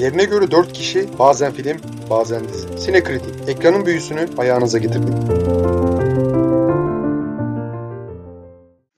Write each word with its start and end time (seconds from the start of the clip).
Yerine 0.00 0.24
göre 0.24 0.50
4 0.50 0.72
kişi 0.72 1.18
bazen 1.18 1.52
film 1.52 1.80
bazen 2.10 2.48
dizi. 2.48 2.78
Sinekritik 2.78 3.48
ekranın 3.48 3.86
büyüsünü 3.86 4.28
ayağınıza 4.38 4.78
getirdik. 4.78 5.14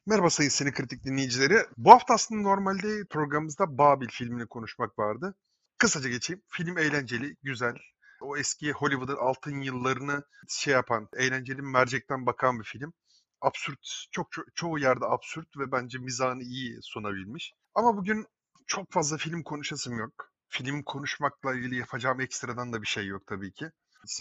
Merhaba 0.06 0.30
sayın 0.30 0.50
Sinekritik 0.50 1.04
dinleyicileri. 1.04 1.58
Bu 1.76 1.90
hafta 1.90 2.14
aslında 2.14 2.40
normalde 2.40 3.04
programımızda 3.10 3.78
Babil 3.78 4.08
filmini 4.08 4.46
konuşmak 4.46 4.98
vardı. 4.98 5.34
Kısaca 5.78 6.08
geçeyim. 6.08 6.42
Film 6.48 6.78
eğlenceli, 6.78 7.36
güzel. 7.42 7.74
O 8.20 8.36
eski 8.36 8.72
Hollywood'un 8.72 9.16
altın 9.16 9.60
yıllarını 9.60 10.22
şey 10.48 10.74
yapan, 10.74 11.08
eğlenceli 11.16 11.62
mercekten 11.62 12.26
bakan 12.26 12.58
bir 12.58 12.64
film. 12.64 12.92
Absürt, 13.40 14.06
çok, 14.10 14.32
ço- 14.32 14.54
çoğu 14.54 14.78
yerde 14.78 15.04
absürt 15.04 15.56
ve 15.58 15.72
bence 15.72 15.98
mizahını 15.98 16.42
iyi 16.42 16.78
sunabilmiş. 16.82 17.54
Ama 17.74 17.96
bugün 17.96 18.26
çok 18.66 18.92
fazla 18.92 19.16
film 19.16 19.42
konuşasım 19.42 19.98
yok. 19.98 20.31
Film 20.52 20.82
konuşmakla 20.82 21.54
ilgili 21.54 21.76
yapacağım 21.76 22.20
ekstradan 22.20 22.72
da 22.72 22.82
bir 22.82 22.86
şey 22.86 23.06
yok 23.06 23.26
tabii 23.26 23.52
ki. 23.52 23.70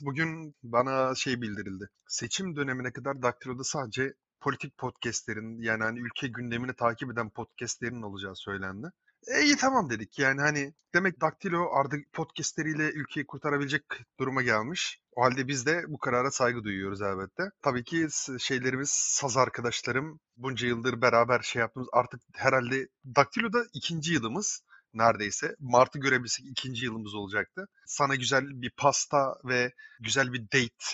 Bugün 0.01 0.55
bana 0.63 1.15
şey 1.15 1.41
bildirildi. 1.41 1.89
Seçim 2.07 2.55
dönemine 2.55 2.91
kadar 2.91 3.21
Daktilo'da 3.21 3.63
sadece 3.63 4.13
politik 4.41 4.77
podcastlerin 4.77 5.61
yani 5.61 5.83
hani 5.83 5.99
ülke 5.99 6.27
gündemini 6.27 6.73
takip 6.73 7.11
eden 7.11 7.29
podcastlerin 7.29 8.01
olacağı 8.01 8.35
söylendi. 8.35 8.87
E 9.27 9.41
iyi 9.41 9.55
tamam 9.55 9.89
dedik. 9.89 10.19
Yani 10.19 10.41
hani 10.41 10.73
demek 10.93 11.21
Daktilo 11.21 11.69
artık 11.73 12.13
podcastleriyle 12.13 12.91
ülkeyi 12.91 13.25
kurtarabilecek 13.25 13.83
duruma 14.19 14.41
gelmiş. 14.41 15.01
O 15.15 15.23
halde 15.23 15.47
biz 15.47 15.65
de 15.65 15.83
bu 15.87 15.97
karara 15.97 16.31
saygı 16.31 16.63
duyuyoruz 16.63 17.01
elbette. 17.01 17.43
Tabii 17.61 17.83
ki 17.83 18.07
şeylerimiz, 18.39 18.89
saz 18.89 19.37
arkadaşlarım 19.37 20.19
bunca 20.37 20.67
yıldır 20.67 21.01
beraber 21.01 21.39
şey 21.39 21.59
yaptığımız 21.59 21.89
artık 21.93 22.21
herhalde 22.35 22.87
Daktilo'da 23.15 23.63
ikinci 23.73 24.13
yılımız 24.13 24.63
neredeyse. 24.93 25.55
Mart'ı 25.59 25.99
görebilsek 25.99 26.45
ikinci 26.45 26.85
yılımız 26.85 27.15
olacaktı. 27.15 27.67
Sana 27.85 28.15
güzel 28.15 28.43
bir 28.61 28.69
pasta 28.69 29.35
ve 29.43 29.71
güzel 29.99 30.33
bir 30.33 30.41
date, 30.41 30.85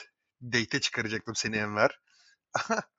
date'e 0.43 0.81
çıkaracaktım 0.81 1.35
seni 1.35 1.55
Enver. 1.55 1.99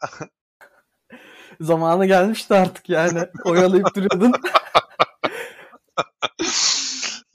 Zamanı 1.61 2.07
gelmişti 2.07 2.55
artık 2.55 2.89
yani. 2.89 3.29
Oyalayıp 3.45 3.95
duruyordun. 3.95 4.33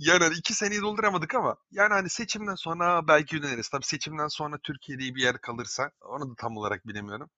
Yani 0.03 0.23
hani 0.23 0.35
iki 0.35 0.53
seneyi 0.53 0.81
dolduramadık 0.81 1.35
ama 1.35 1.55
yani 1.71 1.93
hani 1.93 2.09
seçimden 2.09 2.55
sonra 2.55 3.07
belki 3.07 3.43
döneriz. 3.43 3.69
Tabii 3.69 3.85
seçimden 3.85 4.27
sonra 4.27 4.57
Türkiye'de 4.63 5.15
bir 5.15 5.21
yer 5.21 5.41
kalırsa 5.41 5.91
onu 6.01 6.31
da 6.31 6.35
tam 6.37 6.57
olarak 6.57 6.87
bilemiyorum. 6.87 7.29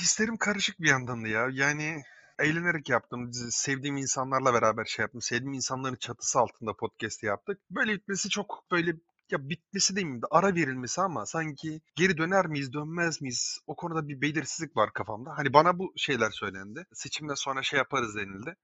Hislerim 0.00 0.36
karışık 0.36 0.80
bir 0.80 0.88
yandan 0.88 1.24
da 1.24 1.28
ya. 1.28 1.48
Yani 1.52 2.02
eğlenerek 2.40 2.88
yaptım. 2.88 3.30
Sevdiğim 3.50 3.96
insanlarla 3.96 4.54
beraber 4.54 4.84
şey 4.84 5.02
yaptım. 5.02 5.20
Sevdiğim 5.20 5.52
insanların 5.52 5.96
çatısı 5.96 6.38
altında 6.38 6.76
podcast 6.76 7.22
yaptık. 7.22 7.60
Böyle 7.70 7.94
bitmesi 7.94 8.28
çok 8.28 8.64
böyle 8.70 8.92
ya 9.30 9.48
bitmesi 9.48 9.96
demeyeyim 9.96 10.22
de 10.22 10.26
ara 10.30 10.54
verilmesi 10.54 11.00
ama 11.00 11.26
sanki 11.26 11.80
geri 11.96 12.18
döner 12.18 12.46
miyiz 12.46 12.72
dönmez 12.72 13.22
miyiz 13.22 13.58
o 13.66 13.76
konuda 13.76 14.08
bir 14.08 14.20
belirsizlik 14.20 14.76
var 14.76 14.92
kafamda. 14.92 15.30
Hani 15.36 15.52
bana 15.52 15.78
bu 15.78 15.92
şeyler 15.96 16.30
söylendi. 16.30 16.86
Seçimden 16.92 17.34
sonra 17.34 17.62
şey 17.62 17.78
yaparız 17.78 18.16
denildi. 18.16 18.56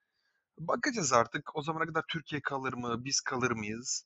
Bakacağız 0.58 1.12
artık. 1.12 1.56
O 1.56 1.62
zamana 1.62 1.86
kadar 1.86 2.04
Türkiye 2.08 2.40
kalır 2.40 2.72
mı? 2.72 3.04
Biz 3.04 3.20
kalır 3.20 3.50
mıyız? 3.50 4.04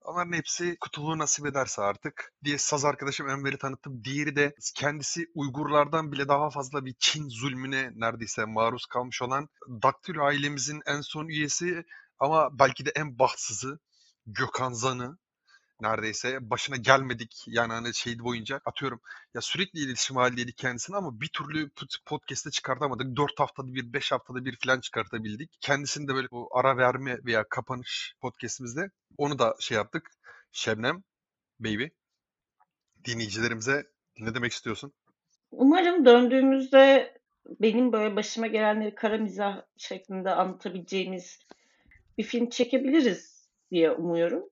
Onların 0.00 0.32
hepsi 0.32 0.76
kutuluğu 0.80 1.18
nasip 1.18 1.46
ederse 1.46 1.82
artık 1.82 2.32
diye 2.44 2.58
saz 2.58 2.84
arkadaşım 2.84 3.28
Enver'i 3.28 3.58
tanıttım. 3.58 4.04
Diğeri 4.04 4.36
de 4.36 4.54
kendisi 4.74 5.30
Uygurlardan 5.34 6.12
bile 6.12 6.28
daha 6.28 6.50
fazla 6.50 6.84
bir 6.84 6.94
Çin 6.98 7.28
zulmüne 7.28 7.90
neredeyse 7.94 8.44
maruz 8.44 8.86
kalmış 8.86 9.22
olan 9.22 9.48
Daktilo 9.82 10.24
ailemizin 10.24 10.80
en 10.86 11.00
son 11.00 11.28
üyesi 11.28 11.84
ama 12.18 12.58
belki 12.58 12.86
de 12.86 12.90
en 12.96 13.18
bahtsızı 13.18 13.78
Gökhan 14.26 14.72
Zan'ı 14.72 15.18
neredeyse 15.80 16.50
başına 16.50 16.76
gelmedik 16.76 17.44
yani 17.46 17.72
hani 17.72 17.94
şey 17.94 18.18
boyunca 18.18 18.60
atıyorum 18.64 19.00
ya 19.34 19.40
sürekli 19.40 19.80
iletişim 19.80 20.16
halindeydik 20.16 20.58
kendisine 20.58 20.96
ama 20.96 21.20
bir 21.20 21.28
türlü 21.28 21.68
pod- 21.68 22.04
podcast'e 22.06 22.50
çıkartamadık. 22.50 23.16
4 23.16 23.40
haftada 23.40 23.74
bir, 23.74 23.92
5 23.92 24.12
haftada 24.12 24.44
bir 24.44 24.58
falan 24.64 24.80
çıkartabildik. 24.80 25.50
Kendisini 25.60 26.08
de 26.08 26.14
böyle 26.14 26.30
bu 26.30 26.48
ara 26.52 26.76
verme 26.76 27.18
veya 27.24 27.44
kapanış 27.48 28.14
podcast'imizde 28.20 28.90
onu 29.18 29.38
da 29.38 29.56
şey 29.60 29.76
yaptık. 29.76 30.10
Şebnem, 30.52 31.02
baby 31.60 31.84
dinleyicilerimize 33.04 33.84
ne 34.18 34.34
demek 34.34 34.52
istiyorsun? 34.52 34.92
Umarım 35.50 36.04
döndüğümüzde 36.04 37.14
benim 37.60 37.92
böyle 37.92 38.16
başıma 38.16 38.46
gelenleri 38.46 38.94
kara 38.94 39.18
mizah 39.18 39.62
şeklinde 39.76 40.30
anlatabileceğimiz 40.30 41.38
bir 42.18 42.22
film 42.22 42.48
çekebiliriz 42.48 43.48
diye 43.70 43.90
umuyorum. 43.90 44.50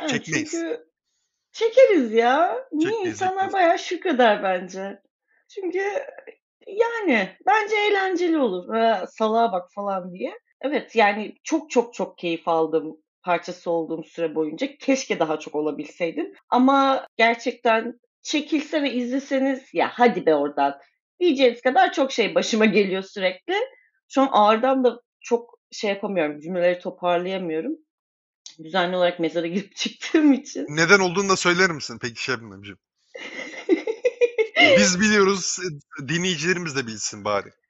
Evet, 0.00 0.10
Çekmeyiz. 0.10 0.50
çünkü 0.50 0.86
çekeriz 1.52 2.12
ya. 2.12 2.56
Niye 2.72 2.90
Çekmeyiz, 2.90 3.14
insanlar 3.14 3.32
çekmeyiz. 3.32 3.52
bayağı 3.52 3.78
şükreder 3.78 4.42
bence. 4.42 5.02
Çünkü 5.54 5.82
yani 6.66 7.28
bence 7.46 7.76
eğlenceli 7.76 8.38
olur. 8.38 8.74
Ha, 8.74 9.04
salağa 9.08 9.52
bak 9.52 9.68
falan 9.74 10.12
diye. 10.14 10.38
Evet 10.60 10.96
yani 10.96 11.34
çok 11.44 11.70
çok 11.70 11.94
çok 11.94 12.18
keyif 12.18 12.48
aldım 12.48 12.96
parçası 13.22 13.70
olduğum 13.70 14.02
süre 14.04 14.34
boyunca. 14.34 14.68
Keşke 14.80 15.18
daha 15.18 15.38
çok 15.38 15.54
olabilseydim. 15.54 16.32
Ama 16.50 17.06
gerçekten 17.16 18.00
çekilse 18.22 18.82
ve 18.82 18.92
izleseniz 18.92 19.74
ya 19.74 19.90
hadi 19.92 20.26
be 20.26 20.34
oradan 20.34 20.78
diyeceğiniz 21.20 21.60
kadar 21.60 21.92
çok 21.92 22.12
şey 22.12 22.34
başıma 22.34 22.64
geliyor 22.64 23.02
sürekli. 23.02 23.54
Şu 24.08 24.20
an 24.22 24.28
ağırdan 24.32 24.84
da 24.84 25.00
çok 25.20 25.58
şey 25.72 25.90
yapamıyorum. 25.90 26.40
Cümleleri 26.40 26.78
toparlayamıyorum. 26.78 27.76
Düzenli 28.64 28.96
olarak 28.96 29.20
mezara 29.20 29.46
girip 29.46 29.76
çıktığım 29.76 30.32
için. 30.32 30.66
Neden 30.68 30.98
olduğunu 30.98 31.28
da 31.28 31.36
söyler 31.36 31.70
misin 31.70 31.98
peki 32.02 32.22
Şebnemciğim? 32.22 32.78
Biz 34.78 35.00
biliyoruz, 35.00 35.58
dinleyicilerimiz 36.08 36.76
de 36.76 36.86
bilsin 36.86 37.24
bari. 37.24 37.48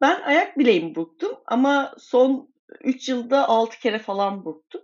Ben 0.00 0.20
ayak 0.20 0.58
bileğimi 0.58 0.94
burktum 0.94 1.32
ama 1.46 1.94
son 1.98 2.54
3 2.84 3.08
yılda 3.08 3.48
6 3.48 3.78
kere 3.78 3.98
falan 3.98 4.44
burktum. 4.44 4.80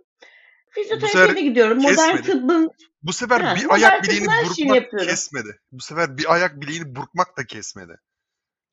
Fizyoterapiye 0.69 1.35
de 1.35 1.41
gidiyorum. 1.41 1.77
Modern 1.77 1.95
kesmedi. 1.95 2.21
tıbbın 2.21 2.71
Bu 3.03 3.13
sefer 3.13 3.41
Ha, 3.41 3.55
bir 3.55 3.73
ayak 3.73 4.03
bileğini 4.03 4.27
burkmak 4.27 4.99
kesmedi. 4.99 5.59
Bu 5.71 5.81
sefer 5.81 6.17
bir 6.17 6.33
ayak 6.33 6.61
bileğini 6.61 6.95
burkmak 6.95 7.37
da 7.37 7.45
kesmedi. 7.45 7.95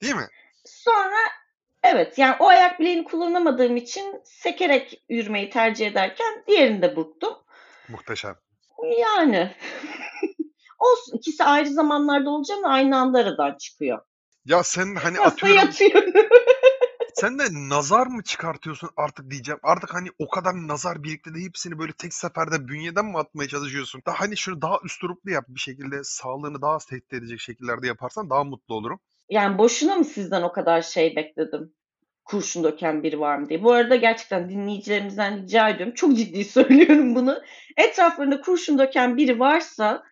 Değil 0.02 0.14
mi? 0.14 0.28
sonra 0.64 1.09
evet 1.82 2.18
yani 2.18 2.36
o 2.38 2.46
ayak 2.46 2.80
bileğini 2.80 3.04
kullanamadığım 3.04 3.76
için 3.76 4.20
sekerek 4.24 5.04
yürümeyi 5.08 5.50
tercih 5.50 5.86
ederken 5.86 6.44
diğerini 6.46 6.82
de 6.82 6.96
burktum. 6.96 7.34
Muhteşem. 7.88 8.36
Yani 8.98 9.54
olsun 10.78 11.16
ikisi 11.16 11.44
ayrı 11.44 11.70
zamanlarda 11.70 12.30
olacağını 12.30 12.68
aynı 12.68 12.98
anda 12.98 13.18
aradan 13.18 13.56
çıkıyor. 13.58 13.98
Ya 14.44 14.62
sen 14.62 14.94
hani 14.94 15.18
Hasta 15.18 15.46
atıyorum 15.46 16.12
sen 17.14 17.38
de 17.38 17.44
nazar 17.52 18.06
mı 18.06 18.22
çıkartıyorsun 18.22 18.90
artık 18.96 19.30
diyeceğim. 19.30 19.60
Artık 19.62 19.94
hani 19.94 20.08
o 20.18 20.28
kadar 20.28 20.54
nazar 20.54 21.02
birikti 21.02 21.34
de 21.34 21.40
hepsini 21.40 21.78
böyle 21.78 21.92
tek 21.92 22.14
seferde 22.14 22.68
bünyeden 22.68 23.04
mi 23.04 23.18
atmaya 23.18 23.48
çalışıyorsun? 23.48 24.02
Daha 24.06 24.20
hani 24.20 24.36
şunu 24.36 24.62
daha 24.62 24.78
üsturuplu 24.84 25.30
yap 25.30 25.44
bir 25.48 25.60
şekilde 25.60 26.04
sağlığını 26.04 26.62
daha 26.62 26.78
tehdit 26.78 27.12
edecek 27.12 27.40
şekillerde 27.40 27.86
yaparsan 27.86 28.30
daha 28.30 28.44
mutlu 28.44 28.74
olurum. 28.74 29.00
Yani 29.30 29.58
boşuna 29.58 29.96
mı 29.96 30.04
sizden 30.04 30.42
o 30.42 30.52
kadar 30.52 30.82
şey 30.82 31.16
bekledim? 31.16 31.72
Kurşun 32.24 32.64
döken 32.64 33.02
biri 33.02 33.20
var 33.20 33.38
mı 33.38 33.48
diye. 33.48 33.62
Bu 33.62 33.72
arada 33.72 33.96
gerçekten 33.96 34.48
dinleyicilerimizden 34.48 35.42
rica 35.42 35.68
ediyorum. 35.68 35.94
Çok 35.94 36.16
ciddi 36.16 36.44
söylüyorum 36.44 37.14
bunu. 37.14 37.40
Etraflarında 37.76 38.40
kurşun 38.40 38.78
döken 38.78 39.16
biri 39.16 39.40
varsa 39.40 40.02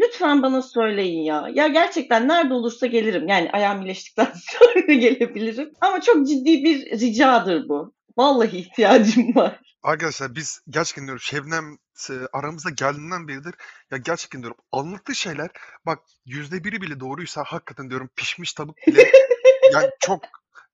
lütfen 0.00 0.42
bana 0.42 0.62
söyleyin 0.62 1.22
ya. 1.22 1.48
Ya 1.54 1.68
gerçekten 1.68 2.28
nerede 2.28 2.54
olursa 2.54 2.86
gelirim. 2.86 3.28
Yani 3.28 3.50
ayağım 3.52 3.82
iyileştikten 3.82 4.28
sonra 4.50 4.94
gelebilirim. 4.94 5.72
Ama 5.80 6.00
çok 6.00 6.26
ciddi 6.26 6.64
bir 6.64 7.00
ricadır 7.00 7.68
bu. 7.68 7.94
Vallahi 8.16 8.58
ihtiyacım 8.58 9.34
var. 9.36 9.60
Arkadaşlar 9.82 10.34
biz 10.34 10.62
gerçekten 10.68 11.04
diyorum 11.04 11.20
Şebnem 11.20 11.78
e, 12.10 12.12
aramıza 12.32 12.70
geldiğinden 12.70 13.28
beridir 13.28 13.54
ya 13.90 13.98
gerçekten 13.98 14.42
diyorum 14.42 14.58
anlattığı 14.72 15.14
şeyler 15.14 15.50
bak 15.86 15.98
yüzde 16.26 16.64
biri 16.64 16.80
bile 16.82 17.00
doğruysa 17.00 17.44
hakikaten 17.46 17.90
diyorum 17.90 18.10
pişmiş 18.16 18.52
tavuk 18.52 18.76
bile 18.86 19.12
yani 19.72 19.90
çok 20.00 20.22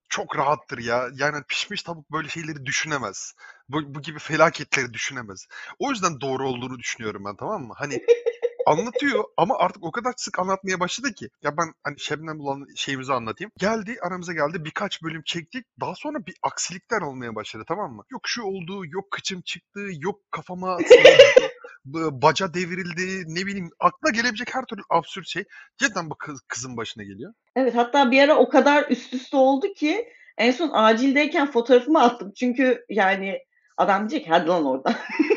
çok 0.09 0.37
rahattır 0.37 0.79
ya. 0.79 1.09
Yani 1.15 1.43
pişmiş 1.49 1.83
tavuk 1.83 2.13
böyle 2.13 2.29
şeyleri 2.29 2.67
düşünemez. 2.67 3.35
Bu, 3.69 3.95
bu 3.95 4.03
gibi 4.03 4.19
felaketleri 4.19 4.93
düşünemez. 4.93 5.47
O 5.79 5.91
yüzden 5.91 6.21
doğru 6.21 6.49
olduğunu 6.49 6.79
düşünüyorum 6.79 7.25
ben 7.25 7.37
tamam 7.37 7.63
mı? 7.63 7.75
Hani 7.77 8.07
anlatıyor 8.67 9.25
ama 9.37 9.59
artık 9.59 9.85
o 9.85 9.91
kadar 9.91 10.13
sık 10.17 10.39
anlatmaya 10.39 10.81
başladı 10.81 11.13
ki. 11.13 11.29
Ya 11.43 11.57
ben 11.57 11.73
hani 11.85 12.01
Şebnem 12.01 12.39
bulan 12.39 12.67
şeyimizi 12.77 13.13
anlatayım. 13.13 13.51
Geldi 13.59 13.97
aramıza 14.03 14.33
geldi 14.33 14.65
birkaç 14.65 15.03
bölüm 15.03 15.23
çektik. 15.23 15.67
Daha 15.81 15.95
sonra 15.95 16.27
bir 16.27 16.35
aksilikler 16.43 17.01
olmaya 17.01 17.35
başladı 17.35 17.65
tamam 17.69 17.93
mı? 17.93 18.05
Yok 18.11 18.23
şu 18.25 18.43
oldu, 18.43 18.83
yok 18.87 19.11
kıçım 19.11 19.41
çıktı, 19.41 19.81
yok 20.01 20.21
kafama 20.31 20.79
baca 21.85 22.55
devrildi, 22.55 23.25
ne 23.35 23.47
bileyim 23.47 23.71
aklına 23.81 24.11
gelebilecek 24.11 24.55
her 24.55 24.65
türlü 24.65 24.83
absürt 24.91 25.27
şey. 25.27 25.45
Cidden 25.79 26.11
bu 26.11 26.15
kız, 26.15 26.41
kızın 26.49 26.77
başına 26.77 27.05
geliyor. 27.05 27.33
Evet 27.57 27.77
hatta 27.77 28.11
bir 28.11 28.23
ara 28.23 28.37
o 28.37 28.49
kadar 28.49 28.91
üst 28.91 29.15
üste 29.15 29.37
oldu 29.37 29.67
ki 29.75 30.09
en 30.39 30.51
son 30.51 30.71
acildeyken 30.73 31.51
fotoğrafımı 31.51 32.03
attım. 32.03 32.33
Çünkü 32.37 32.85
yani 32.89 33.39
Adam 33.77 34.09
diyecek 34.09 34.31
hadi 34.31 34.49
lan 34.49 34.67
oradan. 34.67 34.95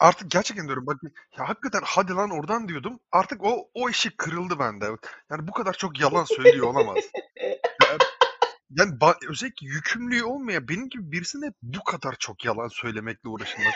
Artık 0.00 0.30
gerçekten 0.30 0.66
diyorum 0.66 0.86
bak 0.86 0.96
ya 1.38 1.48
hakikaten 1.48 1.82
hadi 1.84 2.12
lan 2.12 2.30
oradan 2.30 2.68
diyordum. 2.68 3.00
Artık 3.12 3.44
o 3.44 3.68
o 3.74 3.90
işi 3.90 4.16
kırıldı 4.16 4.58
bende. 4.58 4.86
Yani 5.30 5.48
bu 5.48 5.52
kadar 5.52 5.72
çok 5.72 6.00
yalan 6.00 6.24
söylüyor 6.24 6.66
olamaz. 6.66 6.98
Ya, 7.82 7.98
yani 8.70 8.92
ba- 8.94 9.30
özellikle 9.30 9.66
yükümlülüğü 9.66 10.24
olmaya 10.24 10.68
benim 10.68 10.88
gibi 10.88 11.12
birisine 11.12 11.52
bu 11.62 11.84
kadar 11.84 12.16
çok 12.18 12.44
yalan 12.44 12.68
söylemekle 12.68 13.28
uğraşılmaz. 13.28 13.74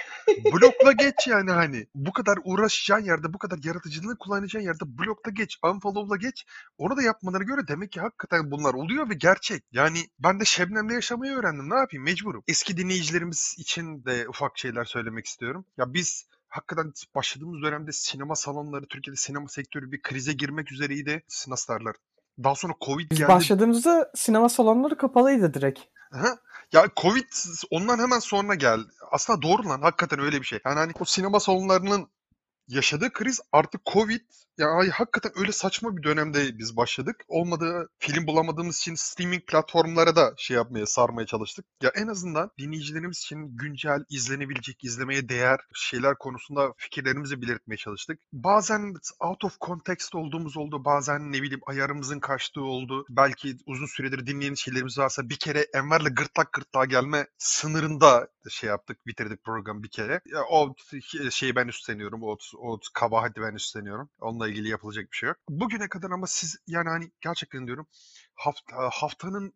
Blokla 0.53 0.93
geç 0.93 1.27
yani 1.27 1.51
hani. 1.51 1.87
Bu 1.95 2.13
kadar 2.13 2.39
uğraşacağın 2.45 3.05
yerde, 3.05 3.33
bu 3.33 3.39
kadar 3.39 3.59
yaratıcılığını 3.65 4.19
kullanacağın 4.19 4.65
yerde 4.65 4.99
blokla 4.99 5.31
geç, 5.31 5.59
unfollow'la 5.65 6.17
geç. 6.17 6.47
Onu 6.79 6.97
da 6.97 7.03
yapmaları 7.03 7.45
göre 7.45 7.69
demek 7.69 7.93
ki 7.93 8.01
hakikaten 8.01 8.51
bunlar 8.51 8.75
oluyor 8.75 9.11
ve 9.11 9.15
gerçek. 9.15 9.63
Yani 9.73 9.99
ben 10.19 10.41
de 10.41 10.45
Şebnem'le 10.45 10.91
yaşamayı 10.91 11.33
öğrendim. 11.33 11.71
Ne 11.71 11.75
yapayım? 11.75 12.05
Mecburum. 12.05 12.45
Eski 12.49 12.77
dinleyicilerimiz 12.77 13.55
için 13.59 14.05
de 14.05 14.29
ufak 14.29 14.59
şeyler 14.59 14.85
söylemek 14.85 15.27
istiyorum. 15.27 15.65
Ya 15.77 15.95
biz 15.95 16.29
hakikaten 16.49 16.93
başladığımız 17.15 17.63
dönemde 17.63 17.93
sinema 17.93 18.37
salonları, 18.37 18.87
Türkiye'de 18.87 19.17
sinema 19.17 19.49
sektörü 19.49 19.93
bir 19.93 20.03
krize 20.03 20.33
girmek 20.33 20.73
üzereydi. 20.73 21.23
Nasıl 21.49 21.75
derler? 21.75 21.95
Daha 22.43 22.55
sonra 22.55 22.73
Covid 22.87 23.11
Biz 23.11 23.19
geldi. 23.19 23.29
başladığımızda 23.29 24.11
sinema 24.15 24.49
salonları 24.49 24.97
kapalıydı 24.97 25.55
direkt. 25.55 25.81
Aha. 26.13 26.37
Ya 26.73 26.89
Covid 26.97 27.29
ondan 27.71 27.99
hemen 27.99 28.19
sonra 28.19 28.55
geldi. 28.55 28.87
Aslında 29.11 29.43
doğru 29.43 29.69
lan 29.69 29.81
hakikaten 29.81 30.21
öyle 30.21 30.41
bir 30.41 30.47
şey. 30.47 30.59
Yani 30.67 30.79
hani 30.79 30.93
o 31.01 31.05
sinema 31.05 31.41
salonlarının 31.41 32.09
yaşadığı 32.69 33.13
kriz 33.13 33.41
artık 33.53 33.85
Covid 33.87 34.21
ya 34.59 34.69
ay, 34.69 34.91
hakikaten 34.91 35.33
öyle 35.37 35.53
saçma 35.53 35.97
bir 35.97 36.03
dönemde 36.03 36.59
biz 36.59 36.77
başladık. 36.77 37.25
Olmadığı 37.29 37.89
film 37.99 38.27
bulamadığımız 38.27 38.79
için 38.79 38.95
streaming 38.95 39.47
platformlara 39.47 40.17
da 40.17 40.35
şey 40.37 40.57
yapmaya 40.57 40.87
sarmaya 40.87 41.27
çalıştık. 41.27 41.67
Ya 41.83 41.93
en 41.95 42.07
azından 42.07 42.51
dinleyicilerimiz 42.59 43.19
için 43.19 43.57
güncel, 43.57 44.05
izlenebilecek, 44.11 44.85
izlemeye 44.85 45.29
değer 45.29 45.61
şeyler 45.75 46.15
konusunda 46.19 46.73
fikirlerimizi 46.77 47.43
belirtmeye 47.43 47.77
çalıştık. 47.77 48.19
Bazen 48.33 48.95
out 49.21 49.45
of 49.45 49.61
context 49.61 50.15
olduğumuz 50.15 50.57
oldu. 50.57 50.85
Bazen 50.85 51.33
ne 51.33 51.43
bileyim 51.43 51.61
ayarımızın 51.67 52.21
kaçtığı 52.21 52.63
oldu. 52.63 53.05
Belki 53.11 53.57
uzun 53.67 53.87
süredir 53.87 54.27
dinleyen 54.27 54.55
şeylerimiz 54.55 54.99
varsa 54.99 55.29
bir 55.29 55.37
kere 55.37 55.67
Enver'le 55.75 56.15
gırtlak 56.15 56.53
gırtlağa 56.53 56.85
gelme 56.85 57.27
sınırında 57.39 58.29
şey 58.51 58.69
yaptık, 58.69 59.07
bitirdik 59.07 59.45
programı 59.45 59.83
bir 59.83 59.91
kere. 59.91 60.21
Ya, 60.27 60.45
o 60.51 60.75
şeyi 61.31 61.57
ben 61.57 61.69
üstleniyorum. 61.69 62.23
O, 62.23 62.37
o 62.59 62.79
kabahati 62.95 63.41
ben 63.41 63.55
üstleniyorum. 63.55 64.09
Onunla 64.21 64.44
ilgili 64.49 64.69
yapılacak 64.69 65.13
bir 65.13 65.17
şey 65.17 65.27
yok. 65.27 65.37
Bugüne 65.49 65.89
kadar 65.89 66.11
ama 66.11 66.27
siz 66.27 66.57
yani 66.67 66.89
hani 66.89 67.11
gerçekten 67.21 67.67
diyorum 67.67 67.87
hafta, 68.35 68.77
haftanın 68.93 69.55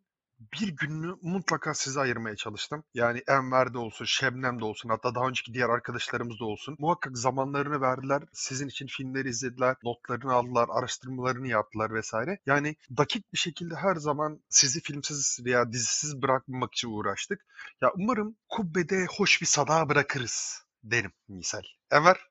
bir 0.53 0.67
gününü 0.67 1.15
mutlaka 1.21 1.73
size 1.73 1.99
ayırmaya 1.99 2.35
çalıştım. 2.35 2.83
Yani 2.93 3.23
Enver'de 3.27 3.77
olsun, 3.77 4.05
Şebnem'de 4.05 4.65
olsun, 4.65 4.89
hatta 4.89 5.15
daha 5.15 5.27
önceki 5.27 5.53
diğer 5.53 5.69
arkadaşlarımız 5.69 6.39
da 6.39 6.45
olsun. 6.45 6.75
Muhakkak 6.79 7.17
zamanlarını 7.17 7.81
verdiler. 7.81 8.23
Sizin 8.33 8.67
için 8.67 8.87
filmleri 8.87 9.29
izlediler, 9.29 9.75
notlarını 9.83 10.33
aldılar, 10.33 10.69
araştırmalarını 10.71 11.47
yaptılar 11.47 11.93
vesaire. 11.93 12.39
Yani 12.45 12.75
dakik 12.97 13.33
bir 13.33 13.37
şekilde 13.37 13.75
her 13.75 13.95
zaman 13.95 14.39
sizi 14.49 14.81
filmsiz 14.81 15.39
veya 15.45 15.71
dizisiz 15.71 16.21
bırakmamak 16.21 16.73
için 16.73 16.89
uğraştık. 16.89 17.45
Ya 17.81 17.91
umarım 17.95 18.35
kubbede 18.49 19.05
hoş 19.17 19.41
bir 19.41 19.47
sada 19.47 19.89
bırakırız 19.89 20.63
derim 20.83 21.11
misal. 21.27 21.63
Enver, 21.91 22.28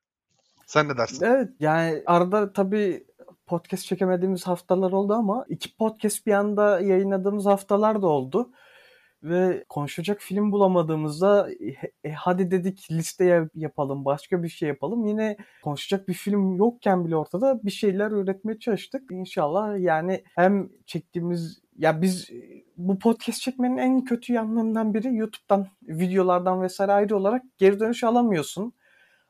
sen 0.68 0.88
ne 0.88 0.96
dersin? 0.96 1.26
Evet 1.26 1.48
yani 1.60 2.02
arada 2.06 2.52
tabii 2.52 3.06
podcast 3.46 3.84
çekemediğimiz 3.84 4.46
haftalar 4.46 4.92
oldu 4.92 5.12
ama 5.12 5.44
iki 5.48 5.76
podcast 5.76 6.26
bir 6.26 6.32
anda 6.32 6.80
yayınladığımız 6.80 7.46
haftalar 7.46 8.02
da 8.02 8.06
oldu. 8.06 8.52
Ve 9.22 9.64
konuşacak 9.68 10.20
film 10.20 10.52
bulamadığımızda 10.52 11.48
e, 12.04 12.12
hadi 12.12 12.50
dedik 12.50 12.90
liste 12.90 13.48
yapalım, 13.54 14.04
başka 14.04 14.42
bir 14.42 14.48
şey 14.48 14.68
yapalım. 14.68 15.06
Yine 15.06 15.36
konuşacak 15.62 16.08
bir 16.08 16.14
film 16.14 16.56
yokken 16.56 17.04
bile 17.04 17.16
ortada 17.16 17.60
bir 17.62 17.70
şeyler 17.70 18.10
üretmeye 18.10 18.58
çalıştık. 18.58 19.10
İnşallah 19.10 19.78
yani 19.80 20.24
hem 20.34 20.68
çektiğimiz 20.86 21.60
ya 21.78 22.02
biz 22.02 22.30
bu 22.76 22.98
podcast 22.98 23.40
çekmenin 23.40 23.76
en 23.76 24.04
kötü 24.04 24.32
yanlarından 24.32 24.94
biri 24.94 25.16
YouTube'dan, 25.16 25.66
videolardan 25.82 26.62
vesaire 26.62 26.92
ayrı 26.92 27.16
olarak 27.16 27.42
geri 27.58 27.80
dönüş 27.80 28.04
alamıyorsun 28.04 28.72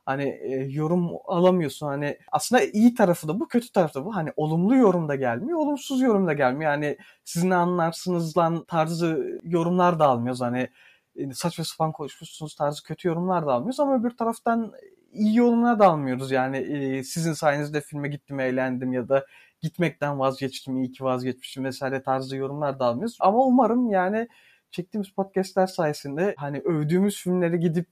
hani 0.08 0.25
e, 0.25 0.66
yorum 0.70 1.10
alamıyorsun. 1.25 1.87
Hani 1.87 2.19
aslında 2.32 2.62
iyi 2.62 2.94
tarafı 2.94 3.28
da 3.28 3.40
bu, 3.40 3.49
kötü 3.49 3.72
tarafı 3.72 3.94
da 3.94 4.05
bu. 4.05 4.16
Hani 4.16 4.32
olumlu 4.37 4.76
yorum 4.76 5.08
da 5.08 5.14
gelmiyor, 5.14 5.58
olumsuz 5.58 6.00
yorum 6.00 6.26
da 6.26 6.32
gelmiyor. 6.32 6.72
Yani 6.72 6.96
siz 7.25 7.44
ne 7.44 7.55
anlarsınız 7.55 8.37
lan 8.37 8.64
tarzı 8.64 9.40
yorumlar 9.44 9.99
da 9.99 10.06
almıyoruz. 10.06 10.40
Hani 10.40 10.69
e, 11.16 11.32
saçma 11.32 11.64
sapan 11.64 11.93
konuşmuşsunuz 11.93 12.55
tarzı 12.55 12.82
kötü 12.82 13.08
yorumlar 13.08 13.46
da 13.46 13.52
almıyoruz 13.52 13.81
ama 13.81 13.96
öbür 14.00 14.10
taraftan 14.10 14.72
iyi 15.12 15.37
yorumlar 15.37 15.78
da 15.78 15.87
almıyoruz. 15.87 16.31
Yani 16.31 16.56
e, 16.56 17.04
sizin 17.04 17.32
sayenizde 17.32 17.81
filme 17.81 18.08
gittim, 18.08 18.40
eğlendim 18.40 18.93
ya 18.93 19.08
da 19.08 19.26
gitmekten 19.61 20.19
vazgeçtim, 20.19 20.76
iyi 20.76 20.93
ki 20.93 21.04
vazgeçmişim 21.04 21.64
vesaire 21.64 22.02
tarzı 22.02 22.37
yorumlar 22.37 22.78
da 22.78 22.84
almıyoruz. 22.84 23.16
Ama 23.20 23.38
umarım 23.38 23.90
yani 23.90 24.28
çektiğimiz 24.70 25.10
podcastler 25.10 25.66
sayesinde 25.66 26.34
hani 26.38 26.58
övdüğümüz 26.60 27.22
filmleri 27.22 27.60
gidip 27.60 27.88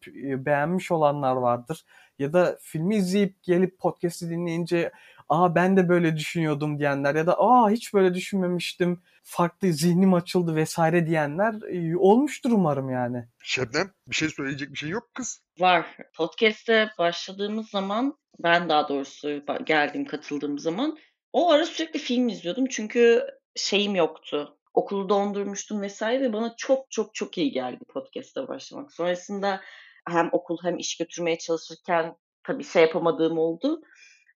beğenmiş 0.47 0.93
olanlar 0.93 1.37
vardır. 1.37 1.85
Ya 2.19 2.33
da 2.33 2.59
filmi 2.61 2.97
izleyip 2.97 3.43
gelip 3.43 3.79
podcast'i 3.79 4.31
dinleyince 4.31 4.93
aa 5.29 5.55
ben 5.55 5.77
de 5.77 5.89
böyle 5.89 6.17
düşünüyordum 6.17 6.79
diyenler 6.79 7.15
ya 7.15 7.27
da 7.27 7.35
aa 7.39 7.71
hiç 7.71 7.95
böyle 7.95 8.15
düşünmemiştim 8.15 9.03
farklı 9.23 9.73
zihnim 9.73 10.15
açıldı 10.15 10.57
vesaire 10.57 11.07
diyenler 11.07 11.55
olmuştur 11.97 12.51
umarım 12.51 12.91
yani. 12.91 13.25
Şebnem 13.43 13.91
bir 14.07 14.15
şey 14.15 14.29
söyleyecek 14.29 14.73
bir 14.73 14.77
şey 14.77 14.89
yok 14.89 15.11
kız. 15.15 15.43
Var. 15.59 15.87
Podcast'te 16.15 16.91
başladığımız 16.99 17.69
zaman 17.69 18.19
ben 18.39 18.69
daha 18.69 18.89
doğrusu 18.89 19.43
geldiğim 19.65 20.07
katıldığım 20.07 20.59
zaman 20.59 20.99
o 21.33 21.51
ara 21.51 21.65
sürekli 21.65 21.99
film 21.99 22.29
izliyordum 22.29 22.67
çünkü 22.67 23.27
şeyim 23.57 23.95
yoktu 23.95 24.59
okulu 24.77 25.09
dondurmuştum 25.09 25.83
vesaire 25.83 26.23
ve 26.23 26.33
bana 26.33 26.55
çok 26.57 26.91
çok 26.91 27.15
çok 27.15 27.39
iyi 27.39 27.53
geldi 27.53 27.85
podcast'a 27.89 28.49
başlamak. 28.49 28.93
Sonrasında 28.93 29.61
hem 30.09 30.29
okul 30.33 30.59
hem 30.63 30.79
iş 30.79 30.97
götürmeye 30.97 31.39
çalışırken 31.39 32.17
tabii 32.43 32.65
şey 32.65 32.83
yapamadığım 32.83 33.39
oldu. 33.39 33.81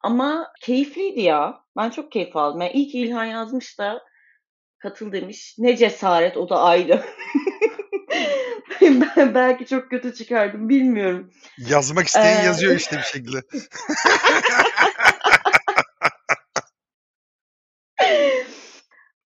Ama 0.01 0.53
keyifliydi 0.61 1.21
ya. 1.21 1.61
Ben 1.77 1.91
çok 1.91 2.13
keyif 2.13 2.37
aldım. 2.37 2.61
Yani 2.61 2.73
ilk 2.73 2.95
İlhan 2.95 3.25
yazmış 3.25 3.79
da 3.79 4.03
katıl 4.79 5.13
demiş. 5.13 5.55
Ne 5.59 5.77
cesaret 5.77 6.37
o 6.37 6.49
da 6.49 6.63
ayrı. 6.63 7.05
ben 8.81 9.35
belki 9.35 9.67
çok 9.67 9.91
kötü 9.91 10.15
çıkardım 10.15 10.69
bilmiyorum. 10.69 11.33
Yazmak 11.59 12.07
isteyen 12.07 12.43
ee... 12.43 12.45
yazıyor 12.45 12.77
işte 12.77 12.97
bir 12.97 13.03
şekilde. 13.03 13.43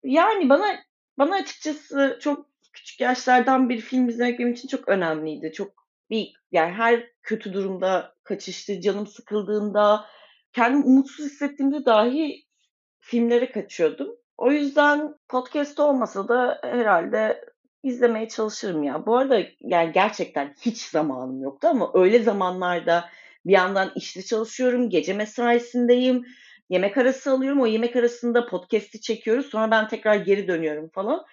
yani 0.05 0.49
bana 0.49 0.90
bana 1.21 1.35
açıkçası 1.35 2.19
çok 2.21 2.47
küçük 2.73 3.00
yaşlardan 3.00 3.69
bir 3.69 3.81
film 3.81 4.09
izlemek 4.09 4.39
benim 4.39 4.53
için 4.53 4.69
çok 4.69 4.89
önemliydi. 4.89 5.53
Çok 5.53 5.73
bir 6.11 6.33
yani 6.53 6.73
her 6.73 7.07
kötü 7.23 7.53
durumda, 7.53 8.15
kaçıştı, 8.23 8.81
canım 8.81 9.07
sıkıldığında, 9.07 10.05
kendimi 10.53 10.85
umutsuz 10.85 11.27
hissettiğimde 11.27 11.85
dahi 11.85 12.45
filmlere 13.00 13.53
kaçıyordum. 13.53 14.09
O 14.39 14.53
yüzden 14.53 15.15
podcast 15.29 15.81
olmasa 15.81 16.29
da 16.29 16.59
herhalde 16.62 17.45
izlemeye 17.83 18.29
çalışırım 18.29 18.83
ya. 18.83 19.07
Bu 19.07 19.17
arada 19.17 19.43
yani 19.61 19.93
gerçekten 19.93 20.55
hiç 20.61 20.83
zamanım 20.83 21.43
yoktu 21.43 21.69
ama 21.69 21.91
öyle 21.95 22.23
zamanlarda 22.23 23.05
bir 23.47 23.53
yandan 23.53 23.93
işte 23.97 24.23
çalışıyorum, 24.23 24.91
gece 24.91 25.12
mesaisindeyim, 25.12 26.25
yemek 26.71 26.99
arası 26.99 27.31
alıyorum. 27.31 27.61
O 27.61 27.67
yemek 27.67 27.97
arasında 27.97 28.47
podcast'i 28.47 29.00
çekiyoruz. 29.00 29.47
Sonra 29.47 29.71
ben 29.71 29.89
tekrar 29.89 30.15
geri 30.15 30.49
dönüyorum 30.49 30.91
falan. 30.95 31.25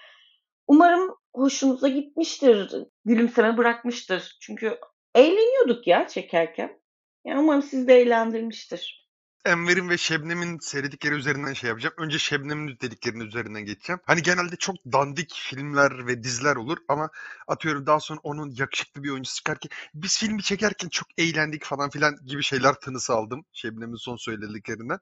Umarım 0.68 1.16
hoşunuza 1.34 1.88
gitmiştir. 1.88 2.72
Gülümseme 3.06 3.58
bırakmıştır. 3.58 4.38
Çünkü 4.42 4.78
eğleniyorduk 5.16 5.88
ya 5.88 6.08
çekerken. 6.08 6.82
Yani 7.26 7.40
umarım 7.40 7.62
sizi 7.62 7.88
de 7.88 8.02
eğlendirmiştir. 8.02 9.07
Enver'in 9.48 9.90
ve 9.90 9.98
Şebnem'in 9.98 10.60
seyredikleri 10.60 11.16
üzerinden 11.16 11.54
şey 11.54 11.68
yapacağım. 11.68 11.96
Önce 11.98 12.20
Şebnem'in 12.20 12.78
dediklerinin 12.82 13.26
üzerinden 13.26 13.66
geçeceğim. 13.66 14.00
Hani 14.06 14.22
genelde 14.22 14.56
çok 14.56 14.76
dandik 14.76 15.34
filmler 15.34 16.08
ve 16.08 16.24
diziler 16.24 16.56
olur 16.56 16.78
ama 16.88 17.10
atıyorum 17.48 17.86
daha 17.86 18.00
sonra 18.00 18.20
onun 18.24 18.52
yakışıklı 18.52 19.04
bir 19.04 19.10
oyuncusu 19.10 19.36
çıkarken 19.36 19.70
biz 19.94 20.20
filmi 20.20 20.44
çekerken 20.44 20.90
çok 20.90 21.08
eğlendik 21.18 21.64
falan 21.64 21.90
filan 21.90 22.18
gibi 22.26 22.44
şeyler 22.44 22.74
tınısı 22.74 23.14
aldım 23.14 23.46
Şebnem'in 23.54 23.96
son 23.96 24.16
söylediklerinden. 24.16 25.00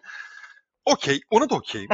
Okey, 0.85 1.21
ona 1.29 1.49
da 1.49 1.55
okeyim. 1.55 1.89